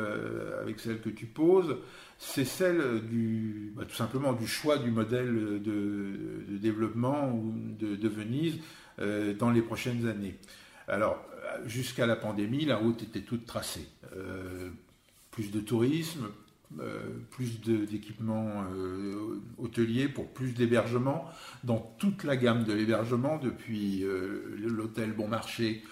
avec 0.60 0.80
celle 0.80 1.00
que 1.00 1.10
tu 1.10 1.26
poses, 1.26 1.76
c'est 2.18 2.44
celle 2.44 3.02
du, 3.06 3.72
bah, 3.76 3.84
tout 3.84 3.94
simplement 3.94 4.32
du 4.32 4.46
choix 4.46 4.78
du 4.78 4.90
modèle 4.90 5.62
de, 5.62 6.58
développement 6.58 7.32
de, 7.78 8.08
Venise 8.08 8.58
dans 9.38 9.50
les 9.50 9.62
prochaines 9.62 10.08
années. 10.08 10.36
Alors, 10.88 11.22
jusqu'à 11.66 12.06
la 12.06 12.16
pandémie, 12.16 12.64
la 12.64 12.76
route 12.76 13.02
était 13.02 13.20
toute 13.20 13.46
tracée. 13.46 13.88
Euh, 14.14 14.70
plus 15.30 15.50
de 15.50 15.60
tourisme, 15.60 16.26
euh, 16.26 16.45
plus 17.30 17.60
d'équipements 17.60 18.64
euh, 18.74 19.40
hôteliers 19.58 20.08
pour 20.08 20.28
plus 20.28 20.52
d'hébergement 20.52 21.30
dans 21.64 21.78
toute 21.98 22.24
la 22.24 22.36
gamme 22.36 22.64
de 22.64 22.72
l'hébergement, 22.72 23.38
depuis 23.38 24.04
l'hôtel 24.58 25.12
Bon 25.12 25.28
Marché 25.28 25.84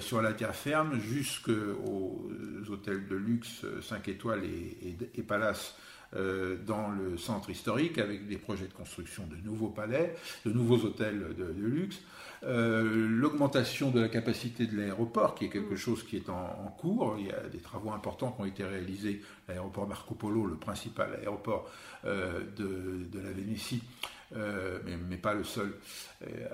sur 0.00 0.22
la 0.22 0.32
terre 0.32 0.54
ferme 0.54 0.98
jusqu'aux 0.98 2.28
hôtels 2.68 3.06
de 3.06 3.16
luxe 3.16 3.64
5 3.82 4.08
étoiles 4.08 4.42
et, 4.44 5.22
palaces 5.22 5.76
dans 6.12 6.90
le 6.90 7.16
centre 7.18 7.50
historique 7.50 7.98
avec 7.98 8.26
des 8.26 8.38
projets 8.38 8.66
de 8.66 8.72
construction 8.72 9.26
de 9.26 9.36
nouveaux 9.44 9.68
palais, 9.68 10.14
de 10.44 10.52
nouveaux 10.52 10.78
hôtels 10.84 11.34
de 11.36 11.66
luxe. 11.66 12.00
Euh, 12.44 13.08
l'augmentation 13.08 13.90
de 13.90 14.00
la 14.00 14.08
capacité 14.08 14.66
de 14.66 14.76
l'aéroport, 14.76 15.34
qui 15.34 15.46
est 15.46 15.48
quelque 15.48 15.74
mm. 15.74 15.78
chose 15.78 16.02
qui 16.02 16.16
est 16.16 16.28
en, 16.28 16.74
cours. 16.78 17.16
Il 17.18 17.26
y 17.26 17.30
a 17.30 17.48
des 17.48 17.58
travaux 17.58 17.90
importants 17.90 18.32
qui 18.32 18.42
ont 18.42 18.46
été 18.46 18.64
réalisés. 18.64 19.22
L'aéroport 19.48 19.88
Marco 19.88 20.14
Polo, 20.14 20.46
le 20.46 20.56
principal 20.56 21.14
aéroport 21.20 21.70
euh, 22.04 22.40
de, 22.56 23.18
la 23.18 23.30
Vénétie, 23.30 23.82
euh, 24.36 24.78
mais, 25.08 25.16
pas 25.16 25.34
le 25.34 25.44
seul, 25.44 25.72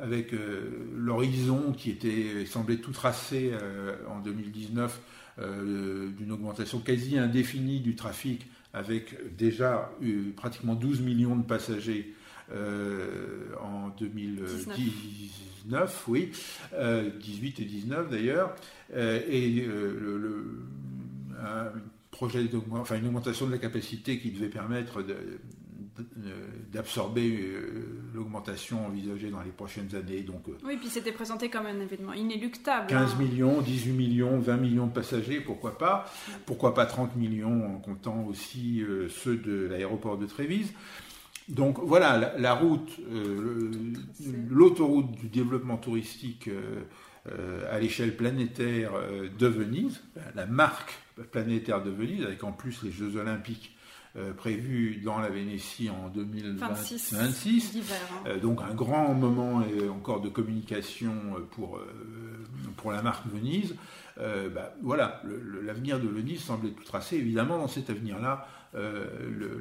avec 0.00 0.32
l'horizon 0.94 1.72
qui 1.72 1.90
était 1.90 2.46
semblait 2.46 2.76
tout 2.76 2.92
tracé 2.92 3.52
en 4.08 4.20
2019 4.20 5.00
d'une 5.38 6.32
augmentation 6.32 6.80
quasi 6.80 7.18
indéfinie 7.18 7.80
du 7.80 7.96
trafic, 7.96 8.46
avec 8.74 9.34
déjà 9.36 9.90
pratiquement 10.36 10.74
12 10.74 11.00
millions 11.00 11.36
de 11.36 11.44
passagers 11.44 12.14
en 12.50 13.88
2010. 13.98 14.68
19, 15.64 16.04
oui, 16.08 16.32
18 16.72 16.74
euh, 16.74 17.62
et 17.62 17.64
19 17.64 18.10
d'ailleurs, 18.10 18.54
euh, 18.94 19.20
et 19.28 19.64
euh, 19.66 19.98
le, 20.00 20.62
un 21.40 21.72
projet 22.10 22.48
enfin 22.72 22.96
une 22.96 23.06
augmentation 23.06 23.46
de 23.46 23.52
la 23.52 23.58
capacité 23.58 24.18
qui 24.18 24.30
devait 24.30 24.48
permettre 24.48 25.04
d'absorber 26.72 27.52
l'augmentation 28.14 28.86
envisagée 28.86 29.30
dans 29.30 29.42
les 29.42 29.50
prochaines 29.50 29.94
années. 29.94 30.22
Donc, 30.22 30.44
oui, 30.64 30.76
puis 30.76 30.88
c'était 30.88 31.12
présenté 31.12 31.48
comme 31.48 31.66
un 31.66 31.80
événement 31.80 32.12
inéluctable. 32.12 32.86
15 32.86 33.12
hein. 33.12 33.16
millions, 33.18 33.60
18 33.60 33.92
millions, 33.92 34.38
20 34.38 34.56
millions 34.56 34.86
de 34.86 34.92
passagers, 34.92 35.40
pourquoi 35.40 35.78
pas 35.78 36.10
Pourquoi 36.46 36.74
pas 36.74 36.86
30 36.86 37.16
millions 37.16 37.74
en 37.74 37.78
comptant 37.78 38.24
aussi 38.24 38.82
ceux 39.08 39.36
de 39.36 39.68
l'aéroport 39.68 40.18
de 40.18 40.26
Trévise 40.26 40.72
donc 41.48 41.78
voilà, 41.80 42.34
la, 42.38 42.54
route, 42.54 42.98
euh, 43.10 43.70
l'autoroute 44.48 45.10
du 45.12 45.28
développement 45.28 45.76
touristique 45.76 46.48
euh, 46.48 47.72
à 47.72 47.78
l'échelle 47.78 48.16
planétaire 48.16 48.92
de 49.38 49.46
Venise, 49.46 50.02
la 50.34 50.46
marque 50.46 50.92
planétaire 51.30 51.82
de 51.82 51.90
Venise, 51.90 52.24
avec 52.24 52.42
en 52.44 52.52
plus 52.52 52.82
les 52.82 52.90
Jeux 52.90 53.16
olympiques 53.16 53.76
prévus 54.36 55.00
dans 55.02 55.18
la 55.20 55.30
Vénétie 55.30 55.88
en 55.88 56.08
2026. 56.10 57.14
Hein. 58.26 58.36
donc 58.42 58.60
un 58.60 58.74
grand 58.74 59.14
moment 59.14 59.62
encore 59.90 60.20
de 60.20 60.28
communication 60.28 61.14
pour, 61.52 61.80
pour 62.76 62.92
la 62.92 63.00
marque 63.00 63.26
Venise. 63.28 63.74
Bah, 64.16 64.74
voilà, 64.82 65.22
l'avenir 65.62 65.98
de 65.98 66.08
Venise 66.08 66.42
semble 66.42 66.70
tout 66.72 66.84
tracé. 66.84 67.16
Évidemment, 67.16 67.58
dans 67.58 67.68
cet 67.68 67.90
avenir-là, 67.90 68.46
euh, 68.74 69.04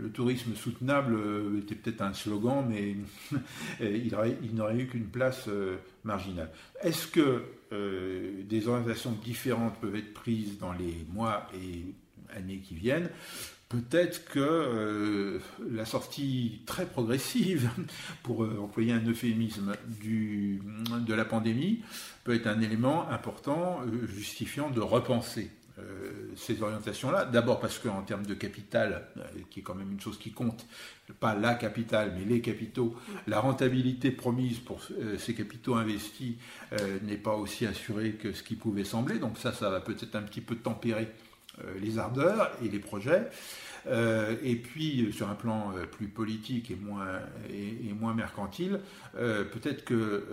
le, 0.01 0.09
tourisme 0.09 0.55
soutenable 0.55 1.15
euh, 1.15 1.59
était 1.59 1.75
peut-être 1.75 2.01
un 2.01 2.13
slogan, 2.13 2.65
mais 2.69 2.95
il, 3.81 4.13
n'aurait 4.53 4.77
eu 4.77 4.87
qu'une 4.87 5.07
place 5.07 5.45
euh, 5.49 5.77
marginale. 6.03 6.49
Est-ce 6.81 7.07
que 7.07 7.43
des 7.71 8.67
orientations 8.67 9.13
différentes 9.23 9.79
peuvent 9.79 9.95
être 9.95 10.13
prises 10.13 10.57
dans 10.57 10.73
les 10.73 11.05
mois 11.09 11.47
et 11.55 11.85
années 12.35 12.59
qui 12.59 12.75
viennent? 12.75 13.09
Peut-être 13.71 14.25
que 14.25 15.39
la 15.71 15.85
sortie 15.85 16.61
très 16.65 16.85
progressive, 16.85 17.69
pour 18.23 18.41
employer 18.41 18.91
un 18.91 19.05
euphémisme, 19.05 19.73
du, 20.01 20.61
de 21.07 21.13
la 21.13 21.23
pandémie, 21.23 21.81
peut 22.25 22.35
être 22.35 22.47
un 22.47 22.59
élément 22.59 23.09
important 23.09 23.79
justifiant 24.09 24.69
de 24.69 24.81
repenser 24.81 25.51
euh, 25.81 26.31
ces 26.35 26.61
orientations-là. 26.61 27.25
D'abord 27.25 27.59
parce 27.59 27.79
qu'en 27.79 28.01
termes 28.01 28.25
de 28.25 28.33
capital, 28.33 29.07
euh, 29.17 29.21
qui 29.49 29.59
est 29.59 29.63
quand 29.63 29.75
même 29.75 29.91
une 29.91 29.99
chose 29.99 30.17
qui 30.17 30.31
compte, 30.31 30.65
pas 31.19 31.35
la 31.35 31.55
capitale, 31.55 32.13
mais 32.17 32.25
les 32.25 32.41
capitaux, 32.41 32.95
la 33.27 33.39
rentabilité 33.39 34.11
promise 34.11 34.59
pour 34.59 34.81
euh, 34.91 35.17
ces 35.17 35.33
capitaux 35.33 35.75
investis 35.75 36.35
n'est 37.03 37.17
pas 37.17 37.35
aussi 37.35 37.65
assurée 37.65 38.13
que 38.13 38.31
ce 38.31 38.43
qui 38.43 38.55
pouvait 38.55 38.85
sembler. 38.85 39.19
Donc 39.19 39.37
ça, 39.37 39.51
ça 39.51 39.69
va 39.69 39.81
peut-être 39.81 40.15
un 40.15 40.23
petit 40.23 40.41
peu 40.41 40.55
tempérer 40.55 41.09
les 41.81 41.97
ardeurs 41.99 42.51
et 42.63 42.69
les 42.69 42.79
projets. 42.79 43.29
et 43.87 44.55
puis, 44.55 45.11
sur 45.11 45.29
un 45.29 45.35
plan 45.35 45.73
plus 45.91 46.07
politique 46.07 46.71
et 46.71 46.75
moins, 46.75 47.19
et, 47.49 47.93
moins 47.93 48.13
mercantile, 48.13 48.79
peut-être 49.13 49.83
que 49.83 50.25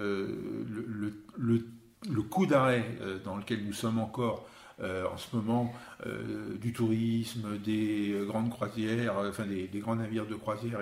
le, 0.68 1.14
le, 1.36 1.66
le, 2.08 2.22
coup 2.22 2.46
d'arrêt 2.46 2.84
dans 3.24 3.36
lequel 3.36 3.64
nous 3.64 3.72
sommes 3.72 3.98
encore 3.98 4.48
euh, 4.80 5.06
en 5.12 5.16
ce 5.16 5.34
moment 5.34 5.74
euh, 6.06 6.56
du 6.56 6.72
tourisme, 6.72 7.58
des 7.58 8.16
grandes 8.28 8.50
croisières, 8.50 9.16
enfin 9.28 9.44
des, 9.44 9.68
grands 9.80 9.96
navires 9.96 10.26
de 10.26 10.36
croisière 10.36 10.80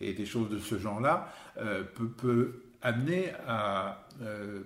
et, 0.00 0.12
des 0.14 0.24
choses 0.24 0.48
de 0.48 0.58
ce 0.58 0.78
genre-là, 0.78 1.30
euh, 1.58 1.82
peut, 2.18 2.62
amener 2.80 3.32
à 3.46 4.06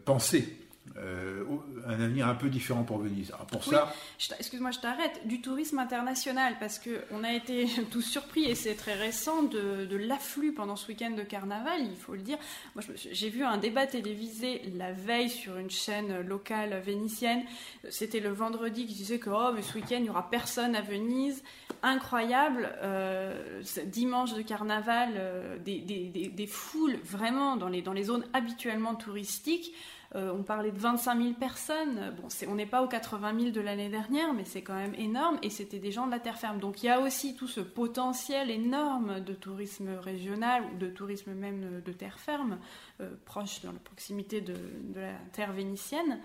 penser 0.05 0.57
euh, 0.97 1.45
un 1.87 2.01
avenir 2.01 2.27
un 2.27 2.35
peu 2.35 2.49
différent 2.49 2.83
pour 2.83 2.99
Venise. 2.99 3.33
pour 3.53 3.63
ça, 3.63 3.93
excuse-moi, 4.39 4.73
je 4.73 4.81
t'arrête. 4.81 5.21
Du 5.25 5.41
tourisme 5.41 5.79
international, 5.79 6.57
parce 6.59 6.81
que 6.81 7.03
on 7.13 7.23
a 7.23 7.33
été 7.33 7.67
tous 7.91 8.03
surpris 8.03 8.45
et 8.45 8.57
c'est 8.57 8.75
très 8.75 8.95
récent 8.95 9.45
de, 9.45 9.97
l'afflux 9.97 10.53
pendant 10.53 10.75
ce 10.75 10.89
week-end 10.89 11.13
de 11.13 11.23
carnaval. 11.23 11.81
Il 11.83 11.97
faut 11.97 12.15
le 12.15 12.23
dire. 12.23 12.39
Moi, 12.75 12.85
j'ai 12.97 13.29
vu 13.29 13.45
un 13.45 13.57
débat 13.57 13.87
télévisé 13.87 14.63
la 14.77 14.93
veille 14.93 15.31
sur 15.31 15.59
une 15.59 15.71
chaîne 15.71 16.23
locale 16.23 16.81
vénitienne. 16.85 17.43
C'était 17.89 18.21
le 18.21 18.31
vendredi 18.31 18.87
qui 18.87 18.95
disait 18.95 19.19
que 19.19 19.31
oh, 19.31 19.53
mais 19.55 19.63
ce 19.63 19.75
week-end 19.75 19.97
il 19.97 20.03
n'y 20.03 20.11
aura 20.11 20.29
personne 20.29 20.75
à 20.75 20.81
Venise. 20.81 21.43
Incroyable. 21.83 22.73
Euh, 22.83 23.63
dimanche 23.87 24.35
de 24.35 24.43
carnaval, 24.43 25.13
euh, 25.17 25.57
des, 25.59 25.79
des, 25.79 26.47
foules 26.47 26.99
vraiment 27.05 27.57
dans 27.57 27.69
les 27.69 27.81
dans 27.81 27.93
les 27.93 28.05
zones 28.05 28.25
habituellement 28.33 28.95
touristiques. 28.95 29.73
Euh, 30.17 30.33
on 30.37 30.43
parlait 30.43 30.73
de 30.73 30.79
25 30.79 31.17
000 31.17 31.35
personnes. 31.35 32.13
Bon, 32.21 32.29
on 32.49 32.55
n'est 32.57 32.67
pas 32.67 32.83
aux 32.83 32.89
80 32.89 33.39
000 33.39 33.51
de 33.53 33.61
l'année 33.61 33.89
dernière, 33.89 34.35
mais 34.35 34.45
c'est 34.45 34.63
quand 34.63 34.75
même 34.75 34.95
énorme. 34.97 35.39
Et 35.43 35.51
c'était 35.51 35.79
des 35.79 35.93
gens 35.93 36.07
de 36.07 36.11
la 36.11 36.19
terre 36.19 36.37
ferme. 36.37 36.59
Donc 36.59 36.83
il 36.83 36.87
y 36.87 36.89
a 36.89 37.01
aussi 37.01 37.37
tout 37.37 37.47
ce 37.47 37.61
potentiel 37.61 38.51
énorme 38.51 39.21
de 39.21 39.33
tourisme 39.35 39.91
régional 40.03 40.65
ou 40.73 40.79
de 40.79 40.89
tourisme 40.89 41.33
même 41.35 41.81
de 41.85 41.93
terre 41.93 42.19
ferme, 42.19 42.59
euh, 43.01 43.11
proche 43.25 43.63
dans 43.63 43.73
la 43.73 43.79
proximité 43.79 44.41
de, 44.41 44.55
la 44.95 45.13
terre 45.33 45.53
vénitienne. 45.53 46.19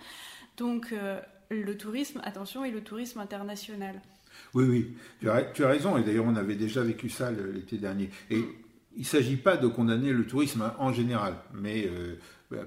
Donc 0.58 0.92
euh, 0.92 1.20
le 1.52 1.78
tourisme, 1.78 2.22
attention, 2.24 2.66
et 2.66 2.72
le 2.72 2.82
tourisme 2.82 3.20
international. 3.20 4.02
Oui, 4.56 4.66
oui, 4.66 4.98
tu 5.20 5.30
as, 5.30 5.68
raison. 5.68 5.96
Et 5.98 6.04
d'ailleurs, 6.04 6.26
on 6.26 6.36
avait 6.36 6.56
déjà 6.56 6.82
vécu 6.82 7.08
ça 7.08 7.32
l'été 7.32 7.78
dernier. 7.78 8.10
Et 8.32 8.44
il 8.96 9.02
ne 9.02 9.06
s'agit 9.06 9.38
pas 9.38 9.58
de 9.58 9.68
condamner 9.68 10.12
le 10.12 10.26
tourisme 10.26 10.72
en 10.80 10.92
général, 10.92 11.36
mais 11.54 11.90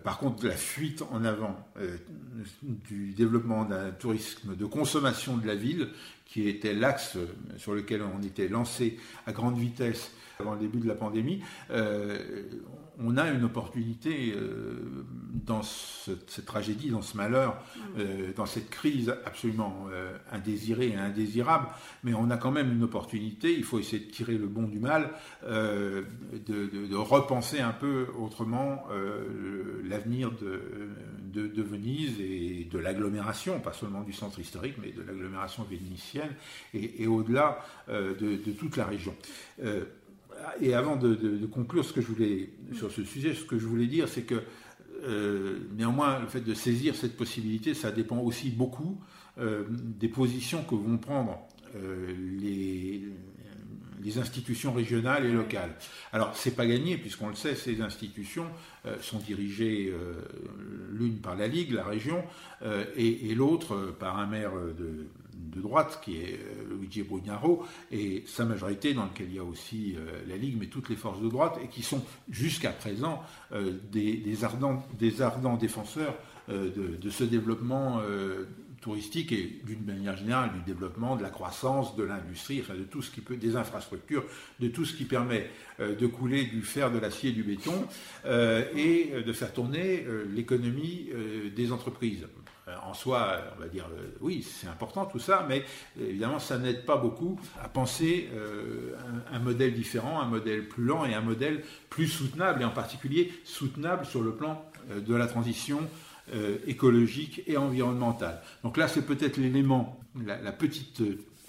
par 0.03 0.19
contre, 0.19 0.47
la 0.47 0.57
fuite 0.57 1.03
en 1.11 1.25
avant 1.25 1.57
euh, 1.79 1.97
du 2.62 3.12
développement 3.12 3.64
d'un 3.64 3.91
tourisme 3.91 4.57
de 4.57 4.67
consommation 4.67 5.37
de 5.37 5.47
la 5.47 5.55
ville, 5.55 5.88
qui 6.29 6.49
était 6.49 6.75
l'axe 6.75 7.17
sur 7.57 7.75
lequel 7.75 8.03
on 8.03 8.23
était 8.23 8.49
lancé 8.49 8.99
à 9.27 9.33
grande 9.33 9.59
vitesse 9.59 10.12
avant 10.41 10.55
le 10.55 10.61
début 10.61 10.79
de 10.79 10.88
la 10.88 10.95
pandémie, 10.95 11.43
euh, 11.71 12.19
on 13.01 13.17
a 13.17 13.29
une 13.31 13.45
opportunité 13.45 14.33
euh, 14.35 15.05
dans 15.33 15.62
cette 15.62 16.45
tragédie, 16.45 16.91
dans 16.91 17.03
ce 17.03 17.17
malheur, 17.17 17.62
euh, 17.99 18.33
dans 18.35 18.47
cette 18.47 18.71
crise 18.71 19.14
absolument 19.25 19.87
indésirée 20.33 20.88
et 20.88 20.97
indésirable, 20.97 21.69
mais 22.03 22.12
on 22.14 22.31
a 22.31 22.37
quand 22.37 22.51
même 22.51 22.73
une 22.73 22.83
opportunité, 22.83 23.53
il 23.53 23.64
faut 23.64 23.79
essayer 23.79 24.05
de 24.05 24.11
tirer 24.11 24.37
le 24.37 24.47
bon 24.47 24.62
du 24.64 24.79
mal, 24.79 25.11
de, 25.43 26.97
repenser 26.97 27.61
un 27.61 27.73
peu 27.73 28.07
autrement 28.19 28.85
l'avenir 29.85 30.31
de, 30.33 31.62
Venise 31.62 32.21
et 32.21 32.69
de 32.71 32.79
l'agglomération, 32.79 33.61
pas 33.61 33.73
seulement 33.73 34.03
du 34.03 34.12
centre 34.12 34.38
historique, 34.38 34.75
mais 34.83 34.93
de 34.93 35.03
l'agglomération 35.03 35.64
vénitienne 35.64 36.17
et, 36.74 37.07
au-delà 37.07 37.64
de, 37.88 38.37
toute 38.52 38.76
la 38.76 38.85
région 38.85 39.14
et 40.61 40.74
avant 40.74 40.96
de, 40.96 41.46
conclure 41.46 41.85
ce 41.85 41.92
que 41.92 42.00
je 42.00 42.07
voulais 42.07 42.50
sur 42.74 42.90
ce 42.90 43.04
sujet, 43.04 43.35
ce 43.35 43.44
que 43.44 43.59
je 43.59 43.66
voulais 43.66 43.87
dire, 43.87 44.09
c'est 44.09 44.22
que 44.22 44.42
euh, 45.04 45.59
néanmoins, 45.76 46.18
le 46.18 46.26
fait 46.26 46.40
de 46.40 46.54
saisir 46.54 46.96
cette 46.96 47.16
possibilité, 47.16 47.74
ça 47.74 47.92
dépend 47.92 48.18
aussi 48.18 48.50
beaucoup 48.50 49.00
euh, 49.38 49.64
des 49.70 50.09
positions 50.09 50.64
que 50.64 50.74
vont 50.74 50.98
prendre 50.98 51.38
euh, 51.76 52.12
les, 52.40 53.02
institutions 54.16 54.72
régionales 54.72 55.26
et 55.26 55.31
locales. 55.31 55.76
Alors, 56.14 56.35
c'est 56.35 56.57
pas 56.57 56.64
gagné, 56.64 56.96
puisqu'on 56.96 57.28
le 57.28 57.35
sait, 57.35 57.54
ces 57.54 57.83
institutions 57.83 58.46
sont 59.02 59.18
dirigées 59.18 59.92
l'une 60.90 61.18
par 61.18 61.37
la 61.37 61.46
Ligue, 61.46 61.72
la 61.72 61.85
région, 61.85 62.24
et 62.96 63.35
l'autre 63.35 63.94
par 64.00 64.18
un 64.18 64.26
maire 64.26 64.52
de, 64.78 65.09
de 65.38 65.61
droite, 65.61 66.01
qui 66.05 66.16
est 66.16 66.35
euh, 66.35 66.77
Luigi 66.79 67.03
Brugnaro, 67.03 67.64
et 67.90 68.24
sa 68.27 68.44
majorité, 68.44 68.94
dans 68.94 69.05
laquelle 69.05 69.29
il 69.29 69.37
y 69.37 69.38
a 69.38 69.44
aussi 69.44 69.94
euh, 69.96 70.22
la 70.27 70.37
Ligue, 70.37 70.57
mais 70.59 70.66
toutes 70.66 70.88
les 70.88 70.96
forces 70.96 71.20
de 71.20 71.29
droite, 71.29 71.59
et 71.62 71.68
qui 71.68 71.83
sont 71.83 72.05
jusqu'à 72.31 72.70
présent 72.70 73.22
euh, 73.53 73.72
des, 73.90 74.44
ardents, 74.44 74.83
défenseurs 75.57 76.14
de, 76.48 77.11
ce 77.11 77.24
développement 77.24 78.01
touristique 78.81 79.33
et 79.33 79.61
d'une 79.66 79.85
manière 79.85 80.16
générale 80.16 80.51
du 80.53 80.61
développement, 80.61 81.16
de 81.16 81.22
la 81.22 81.29
croissance, 81.29 81.94
de 81.94 82.05
l'industrie, 82.05 82.62
de 82.62 82.85
tout 82.85 83.03
ce 83.03 83.11
qui 83.11 83.20
peut, 83.20 83.37
des 83.37 83.55
infrastructures, 83.57 84.24
de 84.59 84.68
tout 84.68 84.87
ce 84.87 84.94
qui 84.94 85.05
permet 85.05 85.51
de 85.79 86.07
couler 86.07 86.44
du 86.44 86.62
fer, 86.62 86.90
de 86.90 86.98
l'acier, 86.98 87.33
du 87.33 87.42
béton 87.42 87.87
et 88.24 89.12
de 89.27 89.33
faire 89.35 89.53
tourner 89.53 90.07
l'économie 90.35 91.11
des 91.55 91.70
entreprises. 91.70 92.27
Euh, 92.68 92.74
en 92.87 92.94
soi, 92.94 93.38
on 93.57 93.61
va 93.61 93.68
dire, 93.68 93.87
euh, 93.92 94.09
oui, 94.20 94.42
c'est 94.42 94.66
important 94.66 95.07
tout 95.07 95.18
ça, 95.18 95.46
mais 95.48 95.64
évidemment, 96.00 96.38
ça 96.38 96.59
n'aide 96.59 96.85
pas 96.85 96.96
beaucoup 96.96 97.38
à 97.62 97.68
penser 97.68 98.28
euh, 98.35 98.94
un, 99.33 99.38
modèle 99.38 99.74
différent, 99.74 100.20
un 100.20 100.26
modèle 100.26 100.68
plus 100.68 100.85
lent 100.85 101.04
et 101.04 101.14
un 101.14 101.20
modèle 101.20 101.62
plus 101.88 102.09
soutenable, 102.09 102.62
et 102.62 102.64
en 102.64 102.70
particulier 102.70 103.33
soutenable 103.44 104.04
sur 104.04 104.22
le 104.22 104.33
plan 104.33 104.64
de 104.94 105.14
la 105.14 105.26
transition 105.26 105.81
écologique 106.66 107.42
et 107.46 107.57
environnementale. 107.57 108.40
Donc 108.62 108.76
là, 108.76 108.88
c'est 108.88 109.04
peut-être 109.07 109.37
l'élément, 109.38 109.98
la, 110.24 110.52
petite 110.52 111.02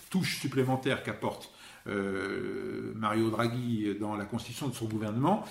touche 0.10 0.40
supplémentaire 0.40 1.04
qu'apporte 1.04 1.52
Mario 1.86 3.30
Draghi 3.30 3.96
dans 4.00 4.16
la 4.16 4.26
constitution 4.26 4.68
de 4.68 4.74
son 4.74 4.86
gouvernement, 4.86 5.46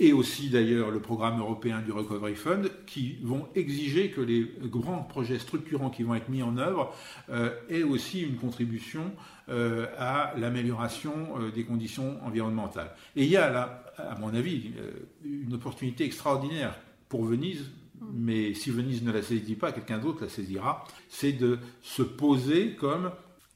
et 0.00 0.12
aussi 0.12 0.48
d'ailleurs 0.48 0.90
le 0.90 1.00
programme 1.00 1.40
européen 1.40 1.80
du 1.80 1.90
Recovery 1.90 2.34
Fund, 2.34 2.70
qui 2.86 3.18
vont 3.22 3.48
exiger 3.54 4.10
que 4.10 4.20
les 4.20 4.46
grands 4.64 5.02
projets 5.02 5.38
structurants 5.38 5.90
qui 5.90 6.04
vont 6.04 6.14
être 6.14 6.28
mis 6.28 6.42
en 6.42 6.56
œuvre 6.56 6.94
euh, 7.30 7.50
aient 7.68 7.82
aussi 7.82 8.22
une 8.22 8.36
contribution 8.36 9.12
euh, 9.48 9.86
à 9.98 10.34
l'amélioration 10.36 11.12
euh, 11.38 11.50
des 11.50 11.64
conditions 11.64 12.18
environnementales. 12.24 12.94
Et 13.16 13.24
il 13.24 13.30
y 13.30 13.36
a 13.36 13.50
là, 13.50 13.84
à 13.96 14.16
mon 14.18 14.34
avis, 14.34 14.70
une 15.24 15.54
opportunité 15.54 16.04
extraordinaire 16.04 16.78
pour 17.08 17.24
Venise, 17.24 17.64
mais 18.12 18.54
si 18.54 18.70
Venise 18.70 19.02
ne 19.02 19.10
la 19.10 19.22
saisit 19.22 19.56
pas, 19.56 19.72
quelqu'un 19.72 19.98
d'autre 19.98 20.22
la 20.22 20.28
saisira, 20.28 20.84
c'est 21.08 21.32
de 21.32 21.58
se 21.82 22.02
poser 22.02 22.76
comme 22.76 23.10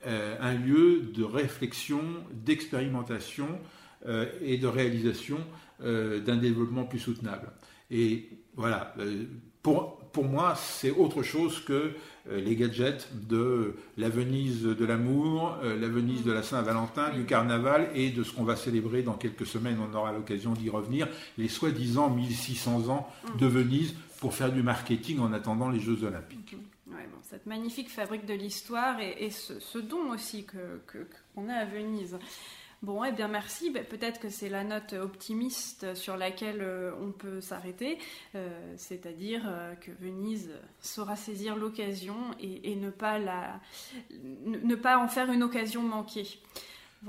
un 0.04 0.54
lieu 0.54 1.02
de 1.14 1.22
réflexion, 1.22 2.02
d'expérimentation 2.32 3.46
et 4.42 4.58
de 4.58 4.66
réalisation 4.66 5.38
euh, 5.84 6.20
d'un 6.20 6.36
développement 6.36 6.84
plus 6.84 6.98
soutenable. 6.98 7.48
Et 7.90 8.28
voilà, 8.56 8.94
pour, 9.62 9.98
pour 10.12 10.24
moi, 10.24 10.54
c'est 10.56 10.90
autre 10.90 11.22
chose 11.22 11.60
que 11.60 11.92
les 12.30 12.56
gadgets 12.56 13.08
de 13.28 13.74
la 13.98 14.08
Venise 14.08 14.62
de 14.62 14.84
l'amour, 14.84 15.58
la 15.62 15.88
Venise 15.88 16.22
de 16.22 16.32
la 16.32 16.42
Saint-Valentin, 16.42 17.10
du 17.10 17.24
carnaval 17.24 17.90
et 17.94 18.10
de 18.10 18.22
ce 18.22 18.32
qu'on 18.32 18.44
va 18.44 18.56
célébrer 18.56 19.02
dans 19.02 19.14
quelques 19.14 19.44
semaines. 19.44 19.78
On 19.80 19.94
aura 19.94 20.12
l'occasion 20.12 20.52
d'y 20.52 20.70
revenir. 20.70 21.08
Les 21.36 21.48
soi-disant 21.48 22.08
1600 22.08 22.88
ans 22.88 23.08
de 23.38 23.46
Venise 23.46 23.94
pour 24.20 24.32
faire 24.32 24.52
du 24.52 24.62
marketing 24.62 25.18
en 25.18 25.32
attendant 25.32 25.68
les 25.68 25.80
Jeux 25.80 26.04
Olympiques. 26.04 26.56
Cette 27.32 27.46
magnifique 27.46 27.88
fabrique 27.88 28.26
de 28.26 28.34
l'histoire 28.34 29.00
et, 29.00 29.30
ce, 29.30 29.78
don 29.78 30.12
aussi 30.12 30.44
qu'on 30.44 30.58
que, 30.86 30.98
qu'on 31.34 31.48
a 31.48 31.54
à 31.54 31.64
Venise. 31.64 32.18
Bon, 32.82 33.04
eh 33.04 33.12
bien 33.12 33.28
merci. 33.28 33.70
Ben, 33.70 33.84
peut-être 33.84 34.18
que 34.18 34.28
c'est 34.28 34.48
la 34.48 34.64
note 34.64 34.92
optimiste 34.94 35.94
sur 35.94 36.16
laquelle 36.16 36.60
euh, 36.60 36.90
on 37.00 37.12
peut 37.12 37.40
s'arrêter, 37.40 37.96
euh, 38.34 38.74
c'est-à-dire 38.76 39.42
euh, 39.46 39.74
que 39.76 39.92
Venise 40.00 40.50
saura 40.80 41.14
saisir 41.14 41.54
l'occasion 41.54 42.16
et, 42.40 42.74
ne, 42.74 42.90
pas 42.90 43.20
la, 43.20 43.60
ne, 44.44 44.74
pas 44.74 44.98
en 44.98 45.06
faire 45.06 45.30
une 45.30 45.44
occasion 45.44 45.82
manquée. 45.82 46.26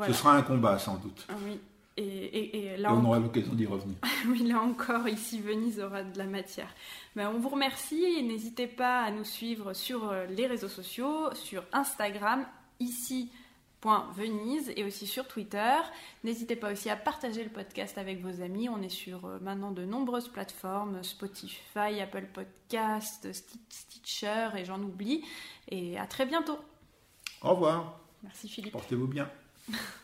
Ce 0.06 0.14
sera 0.14 0.36
un 0.36 0.44
combat 0.44 0.78
sans 0.78 0.98
doute. 0.98 1.26
Ah 1.28 1.34
oui. 1.44 1.60
Et, 1.98 2.76
là, 2.78 2.94
on 2.94 3.06
aura 3.06 3.20
l'occasion 3.20 3.54
d'y 3.54 3.66
revenir. 3.66 3.96
oui, 4.28 4.44
là 4.44 4.62
encore, 4.62 5.08
ici, 5.08 5.40
Venise 5.40 5.80
aura 5.80 6.04
de 6.04 6.18
la 6.20 6.26
matière. 6.26 6.70
Ben, 7.16 7.32
on 7.34 7.40
vous 7.40 7.50
remercie 7.50 8.04
et 8.04 8.22
n'hésitez 8.22 8.68
pas 8.68 9.02
à 9.02 9.12
nous 9.12 9.24
suivre 9.24 9.74
sur 9.74 10.14
les 10.30 10.46
réseaux 10.46 10.70
sociaux, 10.70 11.34
sur 11.34 11.64
Instagram, 11.72 12.46
ici 12.80 13.32
Venise 14.16 14.72
et 14.76 14.84
aussi 14.84 15.08
sur 15.08 15.28
Twitter. 15.28 15.78
N'hésitez 16.24 16.56
pas 16.56 16.72
aussi 16.72 16.90
à 16.90 16.96
partager 16.96 17.44
le 17.44 17.50
podcast 17.50 17.98
avec 17.98 18.22
vos 18.22 18.42
amis. 18.42 18.70
On 18.70 18.82
est 18.82 18.90
sur 18.90 19.26
euh, 19.26 19.40
maintenant 19.42 19.72
de 19.72 19.84
nombreuses 19.86 20.30
plateformes, 20.30 21.04
Spotify, 21.04 22.00
Apple 22.02 22.28
Podcast, 22.34 23.28
Stitcher 23.70 24.50
et 24.58 24.66
j'en 24.66 24.82
oublie. 24.82 25.24
Et 25.70 25.98
à 25.98 26.08
très 26.08 26.26
bientôt. 26.26 26.58
Au 27.42 27.50
revoir. 27.50 28.00
Merci 28.24 28.48
Philippe. 28.48 28.74
Portez-vous 28.74 29.08
bien. 29.08 29.30